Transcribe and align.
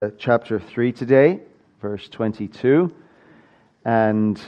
Uh, 0.00 0.10
chapter 0.16 0.60
3 0.60 0.92
today, 0.92 1.40
verse 1.82 2.08
22, 2.08 2.94
and 3.84 4.40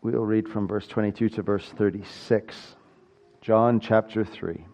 we'll 0.00 0.24
read 0.24 0.48
from 0.48 0.66
verse 0.66 0.86
22 0.86 1.28
to 1.28 1.42
verse 1.42 1.68
36. 1.76 2.56
John 3.42 3.80
chapter 3.80 4.24
3. 4.24 4.64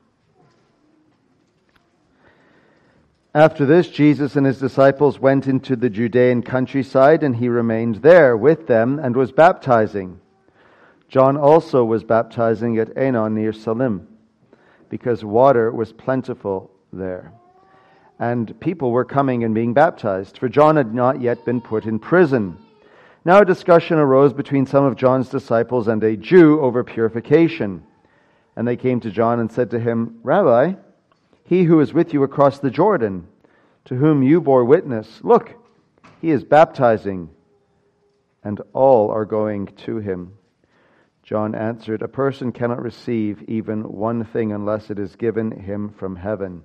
After 3.35 3.67
this, 3.67 3.89
Jesus 3.89 4.37
and 4.37 4.47
his 4.47 4.61
disciples 4.61 5.19
went 5.19 5.49
into 5.49 5.75
the 5.75 5.91
Judean 5.91 6.45
countryside, 6.45 7.25
and 7.25 7.35
he 7.35 7.49
remained 7.49 7.97
there 7.97 8.37
with 8.37 8.69
them 8.69 9.01
and 9.01 9.17
was 9.17 9.33
baptizing. 9.33 10.21
John 11.09 11.37
also 11.37 11.85
was 11.85 12.05
baptizing 12.05 12.79
at 12.79 12.95
Aenon 12.97 13.35
near 13.35 13.53
Salim, 13.53 14.07
because 14.89 15.25
water 15.25 15.73
was 15.73 15.93
plentiful 15.93 16.71
there 16.93 17.33
and 18.21 18.61
people 18.61 18.91
were 18.91 19.05
coming 19.05 19.45
and 19.45 19.55
being 19.55 19.73
baptized, 19.73 20.37
for 20.37 20.49
John 20.49 20.77
had 20.77 20.95
not 20.95 21.23
yet 21.23 21.47
been 21.47 21.63
put 21.63 21.87
in 21.87 21.99
prison. 21.99 22.59
Now 23.25 23.41
a 23.41 23.47
discussion 23.47 23.97
arose 23.97 24.35
between 24.35 24.67
some 24.67 24.85
of 24.85 24.95
John's 24.95 25.31
disciples 25.31 25.89
and 25.89 26.05
a 26.05 26.19
Jew 26.19 26.61
over 26.61 26.85
purification. 26.85 27.83
And 28.55 28.69
they 28.69 28.77
came 28.77 29.01
to 29.01 29.11
John 29.11 29.41
and 29.41 29.51
said 29.51 29.71
to 29.71 29.81
him, 29.81 30.21
Rabbi, 30.23 30.75
he 31.45 31.65
who 31.65 31.81
is 31.81 31.95
with 31.95 32.13
you 32.13 32.23
across 32.23 32.59
the 32.59 32.71
Jordan, 32.71 33.27
to 33.87 33.97
whom 33.97 34.23
you 34.23 34.43
bore 34.43 34.67
witness, 34.67 35.21
look, 35.23 35.55
he 36.21 36.31
is 36.31 36.45
baptizing, 36.45 37.31
and 38.45 38.61
all 38.75 39.11
are 39.11 39.25
going 39.25 39.67
to 39.87 39.97
him. 39.97 40.35
John 41.23 41.55
answered, 41.55 42.03
A 42.03 42.09
person 42.09 42.53
cannot 42.53 42.83
receive 42.83 43.43
even 43.49 43.83
one 43.83 44.25
thing 44.25 44.53
unless 44.53 44.91
it 44.91 44.99
is 44.99 45.17
given 45.17 45.51
him 45.51 45.89
from 45.89 46.17
heaven. 46.17 46.65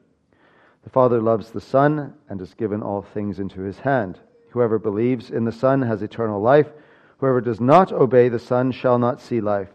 The 0.83 0.89
Father 0.89 1.21
loves 1.21 1.51
the 1.51 1.61
Son 1.61 2.13
and 2.29 2.39
has 2.39 2.53
given 2.53 2.81
all 2.81 3.01
things 3.01 3.39
into 3.39 3.61
his 3.61 3.79
hand. 3.79 4.19
Whoever 4.49 4.79
believes 4.79 5.29
in 5.29 5.45
the 5.45 5.51
Son 5.51 5.81
has 5.81 6.01
eternal 6.01 6.41
life. 6.41 6.67
Whoever 7.19 7.39
does 7.39 7.61
not 7.61 7.91
obey 7.91 8.29
the 8.29 8.39
Son 8.39 8.71
shall 8.71 8.97
not 8.97 9.21
see 9.21 9.41
life, 9.41 9.69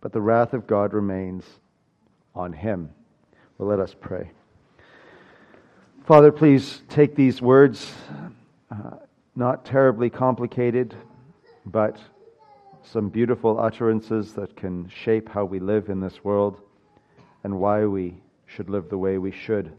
but 0.00 0.12
the 0.12 0.20
wrath 0.20 0.52
of 0.52 0.66
God 0.66 0.92
remains 0.92 1.44
on 2.34 2.52
him. 2.52 2.90
Well, 3.58 3.68
let 3.68 3.80
us 3.80 3.94
pray. 3.98 4.30
Father, 6.06 6.30
please 6.30 6.82
take 6.88 7.16
these 7.16 7.42
words, 7.42 7.92
uh, 8.70 8.98
not 9.34 9.64
terribly 9.64 10.08
complicated, 10.08 10.94
but 11.64 11.98
some 12.84 13.08
beautiful 13.08 13.58
utterances 13.58 14.32
that 14.34 14.54
can 14.54 14.88
shape 14.88 15.28
how 15.28 15.44
we 15.44 15.58
live 15.58 15.88
in 15.88 16.00
this 16.00 16.22
world 16.22 16.60
and 17.42 17.58
why 17.58 17.84
we 17.84 18.14
should 18.46 18.70
live 18.70 18.88
the 18.88 18.98
way 18.98 19.18
we 19.18 19.32
should. 19.32 19.72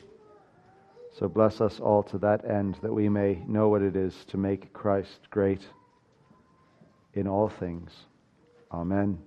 So 1.17 1.27
bless 1.27 1.61
us 1.61 1.79
all 1.79 2.03
to 2.03 2.19
that 2.19 2.45
end, 2.45 2.77
that 2.83 2.93
we 2.93 3.09
may 3.09 3.41
know 3.47 3.69
what 3.69 3.81
it 3.81 3.95
is 3.95 4.13
to 4.25 4.37
make 4.37 4.71
Christ 4.71 5.17
great 5.31 5.65
in 7.15 7.27
all 7.27 7.49
things. 7.49 7.91
Amen. 8.71 9.17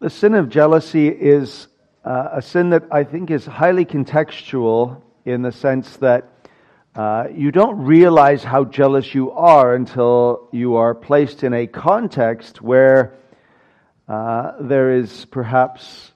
The 0.00 0.10
sin 0.10 0.34
of 0.34 0.50
jealousy 0.50 1.08
is 1.08 1.68
uh, 2.04 2.28
a 2.34 2.42
sin 2.42 2.68
that 2.70 2.84
I 2.90 3.02
think 3.02 3.30
is 3.30 3.46
highly 3.46 3.86
contextual 3.86 5.00
in 5.24 5.40
the 5.40 5.50
sense 5.50 5.96
that 5.96 6.30
uh, 6.94 7.28
you 7.34 7.52
don't 7.52 7.78
realize 7.78 8.44
how 8.44 8.64
jealous 8.64 9.14
you 9.14 9.30
are 9.30 9.74
until 9.74 10.48
you 10.52 10.76
are 10.76 10.94
placed 10.94 11.42
in 11.42 11.54
a 11.54 11.66
context 11.66 12.60
where 12.60 13.14
uh, 14.08 14.52
there 14.60 14.96
is 14.96 15.26
perhaps 15.26 16.12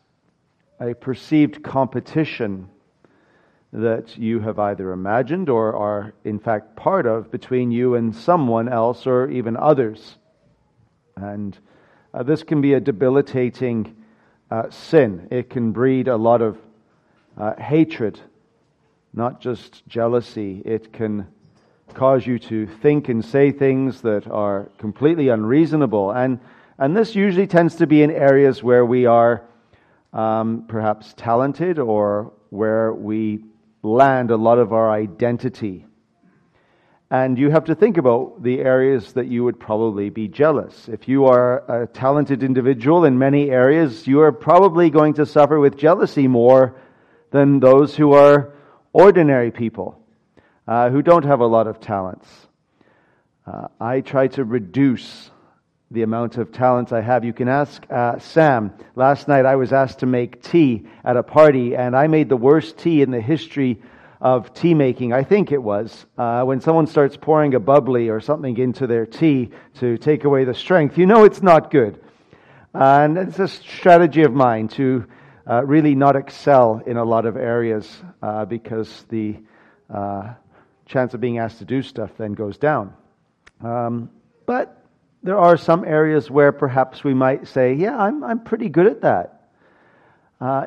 a 0.81 0.95
perceived 0.95 1.63
competition 1.63 2.69
that 3.73 4.19
you 4.19 4.41
have 4.41 4.59
either 4.59 4.93
imagined 4.93 5.49
or 5.49 5.77
are 5.77 6.15
in 6.25 6.39
fact 6.39 6.77
part 6.77 7.07
of 7.07 7.31
between 7.31 7.71
you 7.71 7.95
and 7.95 8.15
someone 8.15 8.69
else 8.69 9.07
or 9.07 9.31
even 9.31 9.57
others. 9.57 10.17
And 11.17 11.57
uh, 12.13 12.23
this 12.23 12.43
can 12.43 12.61
be 12.61 12.75
a 12.75 12.81
debilitating 12.81 13.97
uh, 14.51 14.71
sin. 14.71 15.29
It 15.31 15.49
can 15.49 15.73
breed 15.73 16.09
a 16.09 16.17
lot 16.17 16.43
of 16.43 16.59
uh, 17.39 17.55
hatred, 17.57 18.21
not 19.15 19.41
just 19.41 19.87
jealousy. 19.87 20.63
It 20.65 20.93
can 20.93 21.27
cause 21.95 22.27
you 22.27 22.39
to 22.39 22.67
think 22.67 23.09
and 23.09 23.25
say 23.25 23.53
things 23.53 24.03
that 24.03 24.27
are 24.29 24.71
completely 24.79 25.29
unreasonable. 25.29 26.11
And 26.11 26.41
and 26.79 26.97
this 26.97 27.15
usually 27.15 27.47
tends 27.47 27.77
to 27.77 27.87
be 27.87 28.03
in 28.03 28.11
areas 28.11 28.63
where 28.63 28.85
we 28.85 29.07
are 29.07 29.45
um, 30.13 30.65
perhaps 30.69 31.15
talented 31.17 31.79
or 31.79 32.33
where 32.51 32.93
we 32.93 33.45
land 33.83 34.31
a 34.31 34.37
lot 34.37 34.59
of 34.59 34.73
our 34.73 34.91
identity. 34.91 35.87
And 37.11 37.39
you 37.39 37.51
have 37.51 37.65
to 37.65 37.75
think 37.75 37.99
about 37.99 38.43
the 38.43 38.61
areas 38.61 39.13
that 39.13 39.27
you 39.27 39.45
would 39.45 39.61
probably 39.61 40.09
be 40.09 40.29
jealous. 40.29 40.89
If 40.89 41.09
you 41.09 41.27
are 41.27 41.83
a 41.83 41.87
talented 41.87 42.43
individual 42.43 43.05
in 43.05 43.19
many 43.19 43.51
areas, 43.51 44.07
you 44.07 44.21
are 44.21 44.33
probably 44.33 44.89
going 44.89 45.15
to 45.15 45.27
suffer 45.27 45.61
with 45.61 45.77
jealousy 45.77 46.27
more 46.27 46.75
than 47.31 47.61
those 47.61 47.95
who 47.97 48.13
are 48.13 48.55
ordinary 48.95 49.51
people 49.51 49.99
uh, 50.67 50.89
who 50.89 51.03
don't 51.03 51.25
have 51.25 51.41
a 51.41 51.47
lot 51.47 51.67
of 51.67 51.81
talents. 51.81 52.29
Uh, 53.47 53.69
I 53.81 54.01
try 54.01 54.29
to 54.29 54.45
reduce 54.45 55.31
the 55.93 56.03
amount 56.03 56.39
of 56.39 56.53
talents 56.53 56.91
I 56.91 57.03
have. 57.03 57.25
You 57.25 57.33
can 57.33 57.49
ask 57.49 57.85
uh, 57.91 58.19
Sam. 58.19 58.73
Last 58.97 59.29
night 59.29 59.45
I 59.45 59.57
was 59.57 59.73
asked 59.73 59.99
to 60.01 60.07
make 60.07 60.43
tea 60.43 60.87
at 61.05 61.17
a 61.17 61.23
party, 61.23 61.77
and 61.77 61.95
I 61.95 62.07
made 62.07 62.29
the 62.29 62.37
worst 62.37 62.79
tea 62.79 63.03
in 63.03 63.11
the 63.11 63.21
history 63.21 63.83
of 64.21 64.55
tea 64.55 64.73
making. 64.73 65.13
I 65.13 65.25
think 65.25 65.53
it 65.53 65.63
was. 65.63 66.07
Uh, 66.17 66.45
when 66.45 66.61
someone 66.61 66.87
starts 66.87 67.17
pouring 67.17 67.55
a 67.55 67.61
bubbly 67.61 68.09
or 68.09 68.21
something 68.21 68.57
into 68.57 68.87
their 68.87 69.05
tea 69.05 69.51
to 69.81 69.99
take 69.99 70.25
away 70.25 70.45
the 70.45 70.55
strength, 70.55 70.97
you 70.97 71.07
know 71.07 71.25
it's 71.25 71.43
not 71.43 71.71
good. 71.71 72.01
and 72.73 73.19
it's 73.19 73.39
a 73.39 73.49
strategy 73.49 74.23
of 74.23 74.33
mine 74.33 74.69
to 74.69 75.05
uh, 75.49 75.63
really 75.65 75.95
not 75.95 76.17
excel 76.17 76.81
in 76.87 76.97
a 76.97 77.05
lot 77.05 77.27
of 77.27 77.37
areas 77.37 78.03
uh, 78.23 78.45
because 78.45 79.05
the 79.11 79.37
uh, 79.93 80.33
chance 80.87 81.13
of 81.13 81.21
being 81.21 81.39
asked 81.39 81.59
to 81.59 81.65
do 81.65 81.83
stuff 81.83 82.11
then 82.17 82.33
goes 82.33 82.57
down. 82.57 82.95
Um, 83.63 84.11
but 84.47 84.82
there 85.23 85.39
are 85.39 85.57
some 85.57 85.85
areas 85.85 86.31
where 86.31 86.53
perhaps 86.53 87.05
we 87.05 87.15
might 87.15 87.47
say, 87.47 87.75
yeah, 87.75 87.97
I'm, 87.97 88.25
I'm 88.25 88.41
pretty 88.41 88.69
good 88.69 88.87
at 88.87 89.03
that. 89.03 89.51
Uh, 90.41 90.67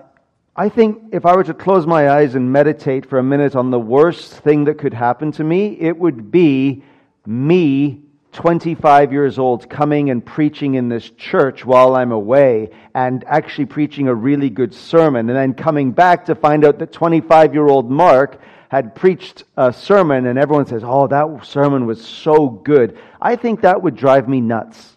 I 0.56 0.70
think 0.70 1.10
if 1.12 1.26
I 1.26 1.36
were 1.36 1.44
to 1.44 1.54
close 1.54 1.86
my 1.86 2.10
eyes 2.10 2.36
and 2.36 2.50
meditate 2.52 3.06
for 3.06 3.20
a 3.20 3.24
minute 3.24 3.58
on 3.58 3.72
the 3.72 3.80
worst 3.80 4.32
thing 4.32 4.64
that 4.66 4.78
could 4.78 4.94
happen 4.94 5.34
to 5.34 5.44
me, 5.44 5.78
it 5.82 5.98
would 5.98 6.32
be 6.32 6.84
me, 7.26 8.02
25 8.32 9.12
years 9.12 9.38
old, 9.38 9.70
coming 9.70 10.10
and 10.10 10.26
preaching 10.26 10.76
in 10.76 10.88
this 10.88 11.10
church 11.10 11.66
while 11.66 11.96
I'm 11.96 12.14
away 12.14 12.70
and 12.94 13.26
actually 13.28 13.66
preaching 13.66 14.08
a 14.08 14.16
really 14.16 14.50
good 14.50 14.74
sermon 14.74 15.30
and 15.30 15.38
then 15.38 15.54
coming 15.54 15.92
back 15.92 16.26
to 16.26 16.36
find 16.36 16.64
out 16.64 16.80
that 16.80 16.94
25 16.94 17.54
year 17.54 17.68
old 17.68 17.92
Mark 17.92 18.40
had 18.70 18.96
preached 18.96 19.44
a 19.58 19.72
sermon 19.72 20.26
and 20.26 20.40
everyone 20.40 20.66
says, 20.66 20.84
Oh, 20.84 21.08
that 21.08 21.46
sermon 21.46 21.86
was 21.86 22.06
so 22.06 22.50
good. 22.50 22.98
I 23.22 23.36
think 23.36 23.62
that 23.62 23.82
would 23.82 23.96
drive 23.96 24.28
me 24.28 24.42
nuts. 24.42 24.96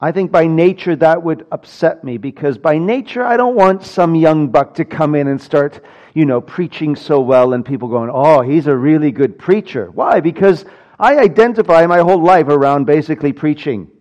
I 0.00 0.10
think 0.10 0.32
by 0.32 0.48
nature 0.48 0.96
that 0.96 1.22
would 1.22 1.46
upset 1.52 2.02
me 2.02 2.18
because 2.18 2.58
by 2.58 2.76
nature 2.76 3.22
I 3.22 3.36
don't 3.36 3.54
want 3.54 3.84
some 3.84 4.16
young 4.16 4.48
buck 4.48 4.74
to 4.74 4.84
come 4.84 5.14
in 5.14 5.28
and 5.28 5.40
start, 5.40 5.80
you 6.12 6.26
know, 6.26 6.40
preaching 6.40 6.96
so 6.96 7.20
well 7.20 7.52
and 7.52 7.64
people 7.64 7.86
going, 7.88 8.10
oh, 8.12 8.40
he's 8.40 8.66
a 8.66 8.76
really 8.76 9.12
good 9.12 9.38
preacher. 9.38 9.90
Why? 9.92 10.18
Because 10.18 10.64
I 10.98 11.18
identify 11.18 11.86
my 11.86 11.98
whole 11.98 12.20
life 12.20 12.48
around 12.48 12.84
basically 12.84 13.32
preaching 13.32 13.92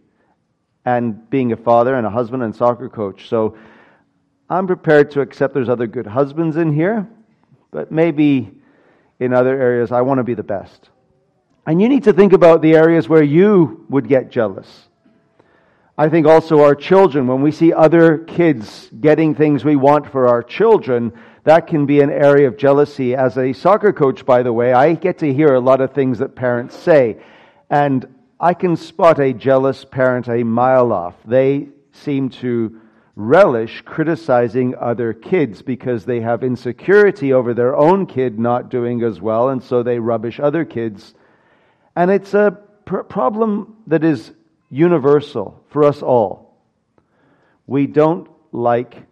and 0.86 1.30
being 1.30 1.52
a 1.52 1.58
father 1.58 1.96
and 1.96 2.08
a 2.08 2.10
husband 2.10 2.42
and 2.42 2.56
soccer 2.56 2.90
coach. 2.90 3.30
So 3.30 3.56
I'm 4.50 4.68
prepared 4.68 5.12
to 5.12 5.22
accept 5.22 5.54
there's 5.54 5.70
other 5.70 5.88
good 5.88 6.08
husbands 6.08 6.58
in 6.58 6.74
here, 6.74 7.08
but 7.72 7.92
maybe 7.92 8.52
in 9.20 9.34
other 9.34 9.60
areas 9.60 9.92
I 9.92 10.02
want 10.02 10.20
to 10.20 10.24
be 10.24 10.34
the 10.34 10.44
best. 10.44 10.90
And 11.66 11.82
you 11.82 11.90
need 11.90 12.04
to 12.04 12.14
think 12.14 12.34
about 12.34 12.62
the 12.62 12.76
areas 12.76 13.08
where 13.08 13.24
you 13.24 13.86
would 13.90 14.08
get 14.08 14.30
jealous. 14.30 14.88
I 15.98 16.10
think 16.10 16.26
also 16.26 16.62
our 16.62 16.74
children, 16.74 17.28
when 17.28 17.42
we 17.42 17.52
see 17.52 17.72
other 17.74 18.18
kids 18.18 18.90
getting 19.00 19.36
things 19.36 19.64
we 19.64 19.76
want 19.76 20.12
for 20.12 20.28
our 20.28 20.42
children, 20.42 21.14
that 21.44 21.68
can 21.68 21.86
be 21.86 22.02
an 22.02 22.10
area 22.10 22.48
of 22.48 22.58
jealousy. 22.58 23.16
As 23.16 23.38
a 23.38 23.54
soccer 23.54 23.94
coach, 23.94 24.26
by 24.26 24.42
the 24.42 24.54
way, 24.54 24.74
I 24.74 24.96
get 24.96 25.20
to 25.20 25.34
hear 25.34 25.54
a 25.54 25.60
lot 25.60 25.82
of 25.82 25.94
things 25.94 26.20
that 26.20 26.36
parents 26.36 26.76
say. 26.76 27.18
And 27.70 28.08
I 28.40 28.56
can 28.56 28.76
spot 28.76 29.20
a 29.20 29.34
jealous 29.34 29.86
parent 29.86 30.28
a 30.28 30.44
mile 30.44 30.92
off. 30.92 31.14
They 31.26 31.70
seem 31.92 32.30
to 32.42 32.81
relish 33.28 33.82
criticizing 33.86 34.76
other 34.76 35.14
kids 35.14 35.62
because 35.62 36.06
they 36.06 36.22
have 36.22 36.44
insecurity 36.44 37.34
over 37.34 37.54
their 37.54 37.76
own 37.76 38.06
kid 38.06 38.40
not 38.40 38.70
doing 38.70 39.04
as 39.04 39.22
well, 39.22 39.50
and 39.50 39.64
so 39.64 39.84
they 39.84 40.00
rubbish 40.00 40.40
other 40.40 40.66
kids. 40.66 41.14
And 41.96 42.10
it's 42.10 42.34
a 42.34 42.58
pr- 42.86 43.00
problem 43.00 43.78
that 43.88 44.04
is 44.04 44.32
universal 44.70 45.64
for 45.70 45.84
us 45.84 46.02
all. 46.02 46.58
We 47.68 47.88
don't 47.88 48.28
like 48.52 49.04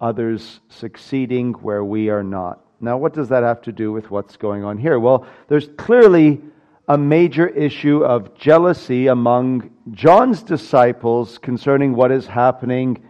others 0.00 0.60
succeeding 0.68 1.52
where 1.54 1.84
we 1.84 2.10
are 2.10 2.24
not. 2.24 2.64
Now, 2.80 2.96
what 2.98 3.14
does 3.14 3.28
that 3.28 3.44
have 3.44 3.62
to 3.62 3.72
do 3.72 3.92
with 3.92 4.10
what's 4.10 4.36
going 4.36 4.64
on 4.64 4.76
here? 4.76 4.98
Well, 4.98 5.26
there's 5.48 5.68
clearly 5.76 6.40
a 6.88 6.98
major 6.98 7.46
issue 7.46 8.04
of 8.04 8.34
jealousy 8.34 9.06
among 9.06 9.70
John's 9.92 10.42
disciples 10.42 11.38
concerning 11.38 11.94
what 11.94 12.10
is 12.10 12.26
happening 12.26 13.00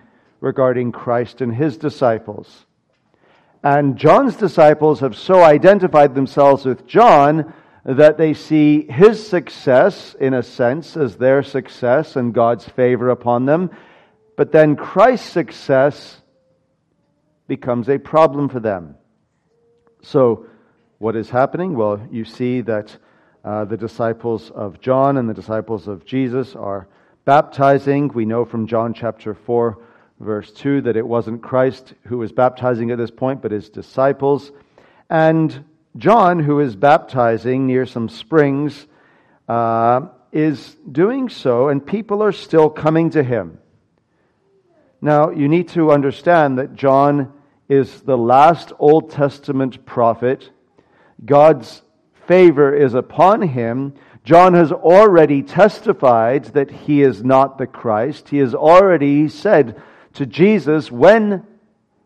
regarding 0.43 0.91
Christ 0.93 1.41
and 1.41 1.55
his 1.55 1.79
disciples. 1.79 2.67
And 3.62 3.97
John's 3.97 4.37
disciples 4.37 5.00
have 5.00 5.17
so 5.17 5.43
identified 5.43 6.15
themselves 6.15 6.65
with 6.67 6.85
John 6.85 7.55
that 7.85 8.19
they 8.19 8.35
see 8.35 8.83
his 8.83 9.25
success, 9.27 10.15
in 10.19 10.35
a 10.35 10.43
sense, 10.43 10.97
as 10.97 11.17
their 11.17 11.44
success 11.44 12.17
and 12.17 12.35
God's 12.35 12.69
favor 12.69 13.09
upon 13.09 13.47
them. 13.47 13.71
But 14.37 14.50
then 14.50 14.75
Christ's 14.75 15.31
success 15.31 16.21
becomes 17.47 17.89
a 17.89 17.99
problem 17.99 18.49
for 18.49 18.61
them. 18.61 18.97
So, 20.03 20.47
what 20.99 21.15
is 21.15 21.31
happening? 21.31 21.77
Well, 21.77 22.05
you 22.11 22.25
see 22.25 22.62
that 22.62 22.97
uh, 23.44 23.65
the 23.65 23.77
disciples 23.77 24.50
of 24.50 24.81
John 24.81 25.17
and 25.17 25.29
the 25.29 25.35
disciples 25.35 25.87
of 25.87 26.05
Jesus 26.05 26.56
are 26.56 26.89
baptizing. 27.25 28.09
We 28.09 28.25
know 28.25 28.44
from 28.44 28.67
John 28.67 28.94
chapter 28.94 29.35
4, 29.35 29.79
verse 30.23 30.51
2, 30.53 30.83
that 30.83 30.97
it 30.97 31.07
wasn't 31.07 31.43
Christ 31.43 31.95
who 32.05 32.19
was 32.19 32.33
baptizing 32.33 32.91
at 32.91 32.99
this 32.99 33.11
point, 33.11 33.43
but 33.43 33.51
his 33.51 33.69
disciples. 33.69 34.53
And 35.11 35.65
John, 35.97 36.39
who 36.39 36.61
is 36.61 36.77
baptizing 36.77 37.67
near 37.67 37.85
some 37.85 38.09
springs, 38.09 38.87
uh, 39.49 40.03
is 40.33 40.77
doing 40.91 41.29
so, 41.29 41.69
and 41.69 41.85
people 41.85 42.23
are 42.23 42.33
still 42.33 42.71
coming 42.71 43.11
to 43.11 43.23
him. 43.23 43.59
Now, 45.01 45.31
you 45.31 45.49
need 45.49 45.69
to 45.71 45.91
understand 45.91 46.59
that 46.59 46.75
John 46.75 47.33
is 47.69 48.03
the 48.03 48.17
last 48.17 48.73
Old 48.79 49.11
Testament 49.11 49.85
prophet. 49.85 50.51
God's 51.25 51.83
favor 52.27 52.75
is 52.75 52.95
upon 52.95 53.43
him. 53.43 53.95
John 54.25 54.55
has 54.55 54.71
already 54.71 55.43
testified 55.43 56.45
that 56.47 56.71
he 56.71 57.03
is 57.03 57.25
not 57.25 57.59
the 57.59 57.67
Christ. 57.67 58.29
He 58.29 58.39
has 58.39 58.55
already 58.55 59.29
said 59.29 59.83
to 60.14 60.26
Jesus 60.26 60.91
when 60.91 61.47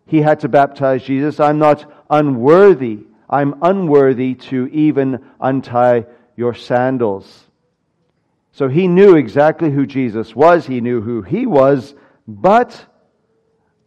he 0.07 0.23
had 0.23 0.41
to 0.41 0.49
baptize 0.49 1.03
Jesus, 1.03 1.41
I'm 1.41 1.59
not 1.59 1.91
unworthy 2.09 3.01
I'm 3.29 3.57
unworthy 3.63 4.35
to 4.35 4.67
even 4.69 5.25
untie 5.41 6.07
your 6.37 6.55
sandals. 6.55 7.45
So 8.53 8.69
he 8.69 8.89
knew 8.89 9.17
exactly 9.17 9.71
who 9.71 9.87
Jesus 9.87 10.35
was, 10.35 10.67
he 10.67 10.81
knew 10.81 11.01
who 11.01 11.23
he 11.23 11.47
was, 11.47 11.95
but 12.27 12.87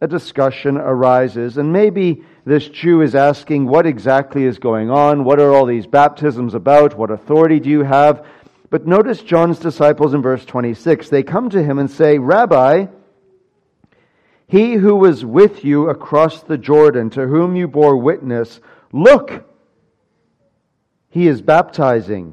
a 0.00 0.06
discussion 0.06 0.76
arises, 0.76 1.58
and 1.58 1.72
maybe 1.72 2.22
this 2.44 2.68
Jew 2.68 3.02
is 3.02 3.14
asking 3.14 3.66
what 3.66 3.86
exactly 3.86 4.44
is 4.44 4.58
going 4.58 4.90
on, 4.90 5.24
what 5.24 5.40
are 5.40 5.52
all 5.52 5.66
these 5.66 5.86
baptisms 5.86 6.54
about, 6.54 6.96
what 6.96 7.10
authority 7.10 7.60
do 7.60 7.68
you 7.68 7.82
have? 7.82 8.24
But 8.70 8.86
notice 8.86 9.22
John's 9.22 9.58
disciples 9.58 10.14
in 10.14 10.22
verse 10.22 10.44
26. 10.44 11.08
They 11.08 11.24
come 11.24 11.50
to 11.50 11.62
him 11.62 11.78
and 11.78 11.90
say, 11.90 12.18
Rabbi, 12.18 12.86
he 14.50 14.74
who 14.74 14.96
was 14.96 15.24
with 15.24 15.64
you 15.64 15.88
across 15.88 16.42
the 16.42 16.58
Jordan, 16.58 17.08
to 17.10 17.28
whom 17.28 17.54
you 17.54 17.68
bore 17.68 17.96
witness, 17.96 18.60
Look! 18.92 19.46
He 21.08 21.28
is 21.28 21.40
baptizing. 21.40 22.32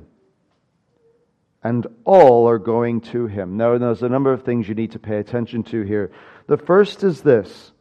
And 1.64 1.86
all 2.06 2.50
are 2.50 2.58
going 2.58 3.02
to 3.02 3.28
him. 3.28 3.58
Now, 3.58 3.78
there's 3.78 4.02
a 4.02 4.10
number 4.10 4.34
of 4.34 4.44
things 4.44 4.68
you 4.68 4.74
need 4.74 4.94
to 4.94 5.00
pay 5.00 5.18
attention 5.18 5.62
to 5.66 5.84
here. 5.84 6.12
The 6.48 6.58
first 6.58 7.04
is 7.04 7.22
this 7.22 7.72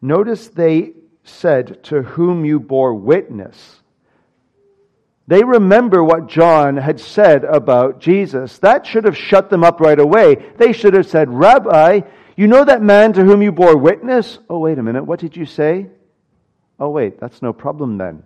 Notice 0.00 0.46
they 0.48 0.92
said, 1.24 1.82
To 1.84 2.02
whom 2.02 2.44
you 2.44 2.60
bore 2.60 2.94
witness. 2.94 3.80
They 5.26 5.42
remember 5.42 6.04
what 6.04 6.28
John 6.28 6.76
had 6.76 7.00
said 7.00 7.42
about 7.42 7.98
Jesus. 7.98 8.58
That 8.58 8.86
should 8.86 9.04
have 9.04 9.16
shut 9.16 9.50
them 9.50 9.64
up 9.64 9.80
right 9.80 9.98
away. 9.98 10.36
They 10.56 10.72
should 10.72 10.94
have 10.94 11.08
said, 11.08 11.28
Rabbi, 11.28 12.02
you 12.36 12.46
know 12.46 12.64
that 12.64 12.82
man 12.82 13.14
to 13.14 13.24
whom 13.24 13.42
you 13.42 13.50
bore 13.50 13.76
witness? 13.76 14.38
Oh, 14.48 14.58
wait 14.58 14.78
a 14.78 14.82
minute. 14.82 15.04
What 15.04 15.20
did 15.20 15.36
you 15.36 15.46
say? 15.46 15.86
Oh, 16.78 16.90
wait, 16.90 17.18
that's 17.18 17.40
no 17.40 17.52
problem 17.52 17.96
then. 17.96 18.22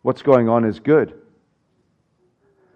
What's 0.00 0.22
going 0.22 0.48
on 0.48 0.64
is 0.64 0.80
good. 0.80 1.14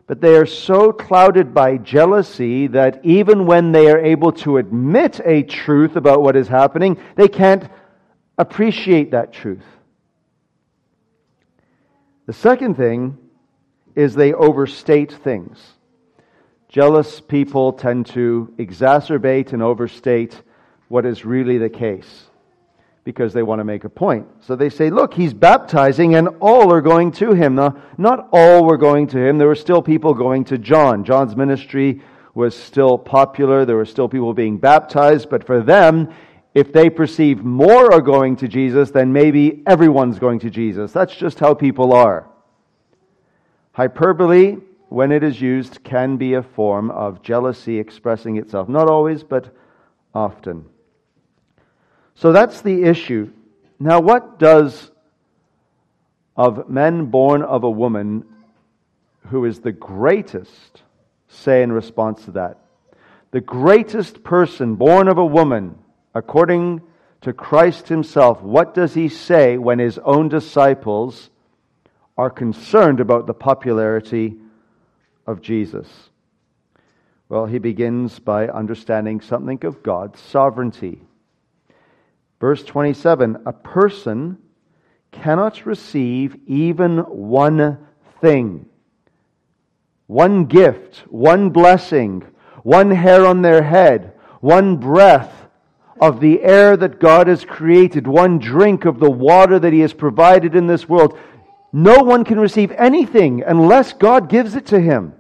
But 0.07 0.21
they 0.21 0.37
are 0.37 0.47
so 0.47 0.93
clouded 0.93 1.53
by 1.53 1.79
jealousy 1.79 2.69
that 2.69 3.05
even 3.05 3.47
when 3.47 3.73
they 3.73 3.91
are 3.91 3.99
able 3.99 4.33
to 4.33 4.59
admit 4.59 5.21
a 5.25 5.43
truth 5.43 5.97
about 5.97 6.23
what 6.23 6.37
is 6.37 6.47
happening, 6.47 7.01
they 7.17 7.27
can't 7.27 7.69
appreciate 8.39 9.11
that 9.11 9.33
truth. 9.33 9.65
The 12.27 12.33
second 12.33 12.77
thing 12.77 13.19
is 13.97 14.15
they 14.15 14.33
overstate 14.33 15.13
things. 15.13 15.59
Jealous 16.69 17.21
people 17.21 17.73
tend 17.73 18.07
to 18.07 18.53
exacerbate 18.59 19.53
and 19.53 19.63
overstate 19.63 20.41
what 20.89 21.07
is 21.07 21.25
really 21.25 21.59
the 21.59 21.69
case 21.69 22.27
because 23.07 23.33
they 23.33 23.43
want 23.43 23.61
to 23.61 23.65
make 23.65 23.85
a 23.85 23.89
point. 23.89 24.27
So 24.41 24.57
they 24.57 24.69
say, 24.69 24.91
look, 24.91 25.15
he's 25.15 25.33
baptizing 25.33 26.17
and 26.17 26.29
all 26.41 26.73
are 26.73 26.81
going 26.81 27.13
to 27.13 27.35
him. 27.35 27.55
Now, 27.55 27.81
not 27.97 28.29
all 28.33 28.65
were 28.65 28.77
going 28.77 29.07
to 29.09 29.19
him. 29.19 29.39
There 29.39 29.47
were 29.47 29.55
still 29.55 29.81
people 29.81 30.13
going 30.13 30.45
to 30.47 30.59
John. 30.59 31.05
John's 31.05 31.37
ministry 31.37 32.03
was 32.35 32.57
still 32.57 32.99
popular. 32.99 33.65
There 33.65 33.77
were 33.77 33.85
still 33.85 34.09
people 34.09 34.35
being 34.35 34.59
baptized. 34.59 35.31
But 35.31 35.47
for 35.47 35.63
them, 35.63 36.13
if 36.53 36.73
they 36.73 36.91
perceive 36.91 37.45
more 37.45 37.93
are 37.93 38.01
going 38.01 38.35
to 38.37 38.49
Jesus, 38.49 38.91
then 38.91 39.13
maybe 39.13 39.63
everyone's 39.67 40.19
going 40.19 40.41
to 40.41 40.51
Jesus. 40.51 40.91
That's 40.91 41.15
just 41.15 41.39
how 41.39 41.55
people 41.55 41.93
are. 41.93 42.29
Hyperbole, 43.71 44.57
when 44.89 45.13
it 45.13 45.23
is 45.23 45.41
used, 45.41 45.85
can 45.85 46.17
be 46.17 46.35
a 46.35 46.43
form 46.43 46.91
of 46.91 47.23
jealousy 47.23 47.79
expressing 47.79 48.37
itself. 48.37 48.69
Not 48.69 48.89
always, 48.89 49.23
but 49.23 49.55
often. 50.13 50.65
So 52.17 52.33
that's 52.33 52.63
the 52.63 52.85
issue. 52.85 53.31
Now, 53.79 54.01
what 54.01 54.39
does 54.39 54.91
of 56.35 56.69
men 56.69 57.07
born 57.07 57.43
of 57.43 57.63
a 57.63 57.71
woman 57.71 58.25
who 59.29 59.45
is 59.45 59.61
the 59.61 59.73
greatest 59.73 60.83
say 61.29 61.63
in 61.63 61.73
response 61.73 62.25
to 62.25 62.33
that? 62.33 62.59
The 63.33 63.43
greatest 63.43 64.25
person 64.25 64.77
born 64.77 65.09
of 65.09 65.19
a 65.19 65.27
woman, 65.27 65.79
according 66.15 66.81
to 67.21 67.35
Christ 67.35 67.89
himself, 67.89 68.41
what 68.41 68.73
does 68.73 68.95
he 68.95 69.09
say 69.09 69.59
when 69.59 69.79
his 69.79 69.99
own 69.99 70.29
disciples 70.29 71.29
are 72.17 72.31
concerned 72.31 73.01
about 73.01 73.27
the 73.27 73.35
popularity 73.35 74.37
of 75.27 75.43
Jesus? 75.43 75.87
Well, 77.29 77.45
he 77.45 77.59
begins 77.59 78.19
by 78.21 78.49
understanding 78.49 79.21
something 79.21 79.63
of 79.67 79.83
God's 79.83 80.19
sovereignty. 80.21 81.03
Verse 82.41 82.63
27 82.65 83.43
A 83.47 83.53
person 83.53 84.39
cannot 85.13 85.65
receive 85.65 86.37
even 86.47 86.99
one 86.99 87.79
thing, 88.21 88.67
one 90.07 90.45
gift, 90.45 91.05
one 91.09 91.51
blessing, 91.51 92.25
one 92.63 92.91
hair 92.91 93.27
on 93.27 93.43
their 93.43 93.63
head, 93.63 94.13
one 94.41 94.77
breath 94.77 95.33
of 96.01 96.21
the 96.21 96.43
air 96.43 96.77
that 96.77 97.01
God 97.01 97.27
has 97.27 97.45
created, 97.45 98.07
one 98.07 98.39
drink 98.39 98.85
of 98.85 98.99
the 98.99 99.11
water 99.11 99.59
that 99.59 99.73
He 99.73 99.81
has 99.81 99.95
provided 99.95 100.55
in 100.55 100.67
this 100.67 100.89
world. 100.89 101.19
No 101.73 102.03
one 102.03 102.25
can 102.25 102.39
receive 102.39 102.73
anything 102.73 103.43
unless 103.43 103.93
God 103.93 104.29
gives 104.29 104.55
it 104.55 104.67
to 104.67 104.81
him. 104.81 105.15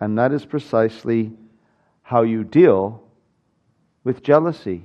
And 0.00 0.18
that 0.18 0.32
is 0.32 0.44
precisely 0.44 1.32
how 2.04 2.22
you 2.22 2.44
deal 2.44 3.02
with 4.04 4.22
jealousy. 4.22 4.84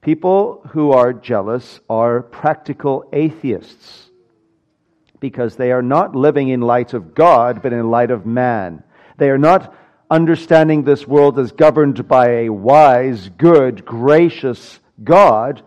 People 0.00 0.62
who 0.70 0.92
are 0.92 1.12
jealous 1.12 1.80
are 1.90 2.22
practical 2.22 3.08
atheists 3.12 4.08
because 5.18 5.56
they 5.56 5.72
are 5.72 5.82
not 5.82 6.14
living 6.14 6.48
in 6.48 6.60
light 6.60 6.94
of 6.94 7.14
God, 7.14 7.60
but 7.60 7.72
in 7.72 7.90
light 7.90 8.12
of 8.12 8.24
man. 8.24 8.84
They 9.16 9.30
are 9.30 9.38
not 9.38 9.74
understanding 10.10 10.84
this 10.84 11.08
world 11.08 11.38
as 11.38 11.50
governed 11.50 12.06
by 12.06 12.28
a 12.28 12.50
wise, 12.50 13.28
good, 13.30 13.84
gracious 13.84 14.78
God, 15.02 15.62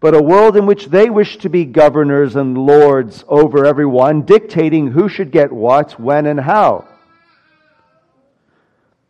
but 0.00 0.14
a 0.14 0.22
world 0.22 0.56
in 0.56 0.64
which 0.64 0.86
they 0.86 1.10
wish 1.10 1.36
to 1.38 1.50
be 1.50 1.66
governors 1.66 2.34
and 2.34 2.56
lords 2.56 3.24
over 3.28 3.66
everyone, 3.66 4.22
dictating 4.22 4.92
who 4.92 5.08
should 5.08 5.30
get 5.30 5.52
what, 5.52 6.00
when, 6.00 6.24
and 6.24 6.40
how. 6.40 6.88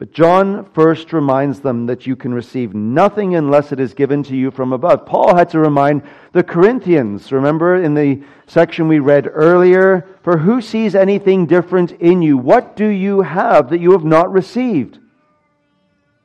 But 0.01 0.15
John 0.15 0.65
first 0.73 1.13
reminds 1.13 1.61
them 1.61 1.85
that 1.85 2.07
you 2.07 2.17
can 2.17 2.33
receive 2.33 2.75
nothing 2.75 3.37
unless 3.37 3.71
it 3.71 3.79
is 3.79 3.93
given 3.93 4.23
to 4.23 4.35
you 4.35 4.51
from 4.51 4.73
above. 4.73 5.05
Paul 5.05 5.37
had 5.37 5.51
to 5.51 5.59
remind 5.59 6.05
the 6.33 6.43
Corinthians, 6.43 7.31
remember 7.31 7.77
in 7.77 7.93
the 7.93 8.23
section 8.47 8.89
we 8.89 8.99
read 8.99 9.29
earlier, 9.31 10.09
for 10.23 10.39
who 10.39 10.63
sees 10.63 10.95
anything 10.95 11.45
different 11.45 11.93
in 11.93 12.23
you? 12.23 12.39
What 12.39 12.77
do 12.77 12.89
you 12.89 13.21
have 13.21 13.69
that 13.69 13.83
you 13.83 13.93
have 13.93 14.03
not 14.03 14.33
received? 14.33 14.99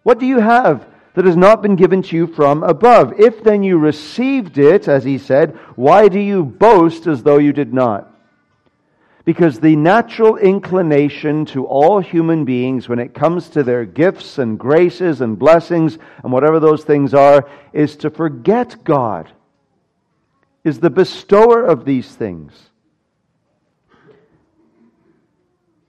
What 0.04 0.20
do 0.20 0.26
you 0.26 0.40
have 0.40 0.88
that 1.16 1.26
has 1.26 1.36
not 1.36 1.62
been 1.62 1.76
given 1.76 2.02
to 2.04 2.16
you 2.16 2.28
from 2.28 2.64
above? 2.64 3.20
If 3.20 3.44
then 3.44 3.62
you 3.62 3.78
received 3.78 4.58
it, 4.58 4.88
as 4.88 5.04
he 5.04 5.18
said, 5.18 5.54
why 5.76 6.08
do 6.08 6.20
you 6.20 6.46
boast 6.46 7.08
as 7.08 7.24
though 7.24 7.40
you 7.40 7.52
did 7.52 7.74
not? 7.74 8.10
Because 9.26 9.60
the 9.60 9.76
natural 9.76 10.38
inclination 10.38 11.46
to 11.48 11.66
all 11.66 12.00
human 12.00 12.46
beings 12.46 12.88
when 12.88 13.00
it 13.00 13.16
comes 13.16 13.50
to 13.50 13.64
their 13.64 13.84
gifts 13.84 14.38
and 14.38 14.58
graces 14.58 15.20
and 15.20 15.38
blessings 15.38 15.98
and 16.24 16.32
whatever 16.32 16.60
those 16.60 16.84
things 16.84 17.16
are 17.16 17.50
is 17.74 17.96
to 17.98 18.12
forget 18.12 18.84
God, 18.84 19.32
is 20.64 20.80
the 20.80 20.92
bestower 20.92 21.64
of 21.64 21.86
these 21.86 22.14
things. 22.14 22.54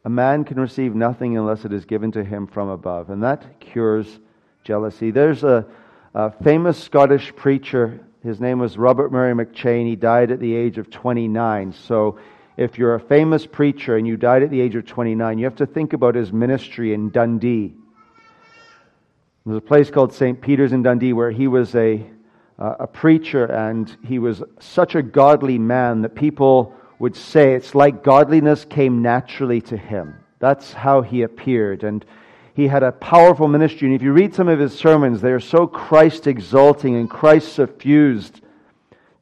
A 0.07 0.09
man 0.09 0.45
can 0.45 0.59
receive 0.59 0.95
nothing 0.95 1.37
unless 1.37 1.65
it 1.65 1.73
is 1.73 1.85
given 1.85 2.13
to 2.13 2.25
him 2.25 2.47
from 2.47 2.69
above, 2.69 3.11
and 3.11 3.23
that 3.23 3.61
cures 3.61 4.21
jealousy. 4.65 5.11
There's 5.11 5.45
a, 5.45 5.67
a 6.15 6.31
famous 6.43 6.79
Scottish 6.79 7.35
preacher. 7.37 8.01
His 8.23 8.41
name 8.41 8.61
was 8.61 8.79
Robert 8.79 9.13
Murray 9.13 9.35
McCheyne. 9.35 9.87
He 9.87 9.97
died 9.97 10.31
at 10.31 10.41
the 10.41 10.55
age 10.55 10.79
of 10.79 10.91
29. 10.91 11.73
So 11.73 12.19
if 12.57 12.79
you're 12.79 12.95
a 12.95 13.01
famous 13.01 13.47
preacher 13.47 13.97
and 13.97 14.07
you 14.07 14.17
died 14.17 14.43
at 14.43 14.51
the 14.51 14.61
age 14.61 14.75
of 14.77 14.87
29, 14.87 15.39
you 15.39 15.45
have 15.45 15.57
to 15.57 15.67
think 15.67 15.93
about 15.93 16.15
his 16.15 16.33
ministry 16.33 16.95
in 16.95 17.11
Dundee. 17.11 17.75
There's 19.45 19.59
a 19.59 19.61
place 19.61 19.91
called 19.91 20.13
St. 20.13 20.41
Peter's 20.41 20.73
in 20.73 20.83
Dundee 20.83 21.13
where 21.13 21.31
he 21.31 21.49
was 21.49 21.75
a, 21.75 22.05
uh, 22.59 22.77
a 22.81 22.87
preacher 22.87 23.45
and 23.45 23.95
he 24.05 24.19
was 24.19 24.43
such 24.59 24.95
a 24.95 25.03
godly 25.03 25.59
man 25.59 26.03
that 26.03 26.15
people 26.15 26.75
would 26.99 27.15
say 27.15 27.55
it's 27.55 27.75
like 27.75 28.03
godliness 28.03 28.65
came 28.65 29.03
naturally 29.03 29.61
to 29.61 29.77
him. 29.77 30.15
That's 30.39 30.73
how 30.73 31.03
he 31.03 31.23
appeared. 31.23 31.85
And 31.85 32.05
he 32.55 32.69
had 32.69 32.83
a 32.83 32.93
powerful 32.93 33.49
ministry. 33.49 33.87
And 33.87 33.95
if 33.95 34.03
you 34.03 34.13
read 34.13 34.35
some 34.35 34.49
of 34.49 34.59
his 34.59 34.77
sermons, 34.77 35.21
they 35.21 35.33
are 35.33 35.41
so 35.41 35.67
Christ 35.67 36.27
exalting 36.27 36.97
and 36.97 37.09
Christ 37.09 37.53
suffused 37.53 38.41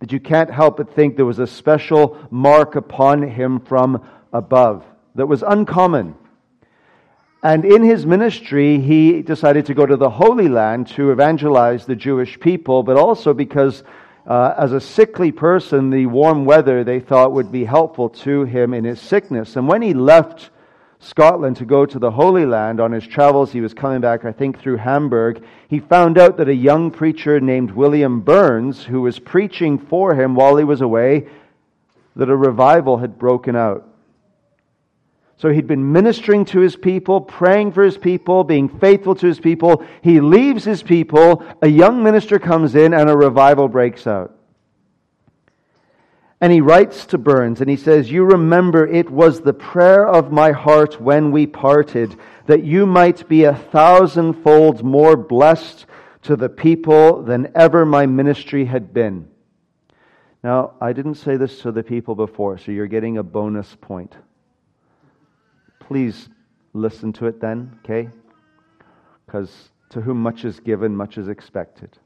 that 0.00 0.12
you 0.12 0.20
can't 0.20 0.50
help 0.50 0.76
but 0.76 0.94
think 0.94 1.16
there 1.16 1.24
was 1.24 1.38
a 1.38 1.46
special 1.46 2.18
mark 2.30 2.76
upon 2.76 3.22
him 3.22 3.60
from 3.60 4.04
above 4.32 4.84
that 5.14 5.26
was 5.26 5.42
uncommon. 5.42 6.14
And 7.42 7.64
in 7.64 7.82
his 7.82 8.06
ministry, 8.06 8.80
he 8.80 9.20
decided 9.20 9.66
to 9.66 9.74
go 9.74 9.84
to 9.84 9.96
the 9.96 10.10
Holy 10.10 10.48
Land 10.48 10.88
to 10.88 11.10
evangelize 11.10 11.84
the 11.84 11.94
Jewish 11.94 12.40
people, 12.40 12.82
but 12.82 12.96
also 12.96 13.34
because 13.34 13.84
uh, 14.26 14.54
as 14.56 14.72
a 14.72 14.80
sickly 14.80 15.30
person, 15.30 15.90
the 15.90 16.06
warm 16.06 16.46
weather 16.46 16.82
they 16.82 17.00
thought 17.00 17.32
would 17.32 17.52
be 17.52 17.64
helpful 17.64 18.08
to 18.08 18.44
him 18.44 18.72
in 18.72 18.84
his 18.84 19.00
sickness. 19.00 19.56
And 19.56 19.68
when 19.68 19.82
he 19.82 19.92
left 19.92 20.50
Scotland 21.04 21.56
to 21.58 21.64
go 21.66 21.84
to 21.84 21.98
the 21.98 22.10
Holy 22.10 22.46
Land 22.46 22.80
on 22.80 22.92
his 22.92 23.06
travels. 23.06 23.52
He 23.52 23.60
was 23.60 23.74
coming 23.74 24.00
back, 24.00 24.24
I 24.24 24.32
think, 24.32 24.58
through 24.58 24.78
Hamburg. 24.78 25.44
He 25.68 25.78
found 25.78 26.16
out 26.16 26.38
that 26.38 26.48
a 26.48 26.54
young 26.54 26.90
preacher 26.90 27.40
named 27.40 27.72
William 27.72 28.20
Burns, 28.20 28.84
who 28.84 29.02
was 29.02 29.18
preaching 29.18 29.78
for 29.78 30.14
him 30.14 30.34
while 30.34 30.56
he 30.56 30.64
was 30.64 30.80
away, 30.80 31.28
that 32.16 32.30
a 32.30 32.36
revival 32.36 32.98
had 32.98 33.18
broken 33.18 33.54
out. 33.54 33.86
So 35.36 35.50
he'd 35.50 35.66
been 35.66 35.92
ministering 35.92 36.44
to 36.46 36.60
his 36.60 36.76
people, 36.76 37.20
praying 37.20 37.72
for 37.72 37.82
his 37.82 37.98
people, 37.98 38.44
being 38.44 38.68
faithful 38.68 39.14
to 39.16 39.26
his 39.26 39.40
people. 39.40 39.84
He 40.00 40.20
leaves 40.20 40.64
his 40.64 40.82
people, 40.82 41.44
a 41.60 41.68
young 41.68 42.02
minister 42.02 42.38
comes 42.38 42.74
in, 42.74 42.94
and 42.94 43.10
a 43.10 43.16
revival 43.16 43.68
breaks 43.68 44.06
out. 44.06 44.34
And 46.40 46.52
he 46.52 46.60
writes 46.60 47.06
to 47.06 47.18
Burns 47.18 47.60
and 47.60 47.70
he 47.70 47.76
says, 47.76 48.10
You 48.10 48.24
remember 48.24 48.86
it 48.86 49.10
was 49.10 49.40
the 49.40 49.54
prayer 49.54 50.06
of 50.06 50.32
my 50.32 50.52
heart 50.52 51.00
when 51.00 51.30
we 51.30 51.46
parted 51.46 52.16
that 52.46 52.64
you 52.64 52.86
might 52.86 53.28
be 53.28 53.44
a 53.44 53.54
thousandfold 53.54 54.84
more 54.84 55.16
blessed 55.16 55.86
to 56.22 56.36
the 56.36 56.48
people 56.48 57.22
than 57.22 57.52
ever 57.54 57.86
my 57.86 58.06
ministry 58.06 58.64
had 58.64 58.92
been. 58.92 59.28
Now, 60.42 60.74
I 60.80 60.92
didn't 60.92 61.14
say 61.14 61.36
this 61.36 61.60
to 61.60 61.72
the 61.72 61.82
people 61.82 62.14
before, 62.14 62.58
so 62.58 62.72
you're 62.72 62.86
getting 62.86 63.16
a 63.16 63.22
bonus 63.22 63.76
point. 63.80 64.14
Please 65.80 66.28
listen 66.74 67.12
to 67.14 67.26
it 67.26 67.40
then, 67.40 67.78
okay? 67.82 68.10
Because 69.24 69.70
to 69.90 70.00
whom 70.00 70.22
much 70.22 70.44
is 70.44 70.60
given, 70.60 70.94
much 70.94 71.16
is 71.16 71.28
expected. 71.28 71.96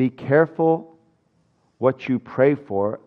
Be 0.00 0.08
careful 0.08 0.96
what 1.76 2.08
you 2.08 2.18
pray 2.18 2.54
for, 2.54 3.00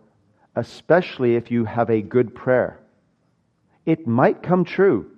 especially 0.56 1.36
if 1.36 1.50
you 1.50 1.66
have 1.66 1.90
a 1.90 2.04
good 2.04 2.36
prayer. 2.36 2.80
It 3.84 4.06
might 4.06 4.44
come 4.44 4.64
true. 4.64 5.10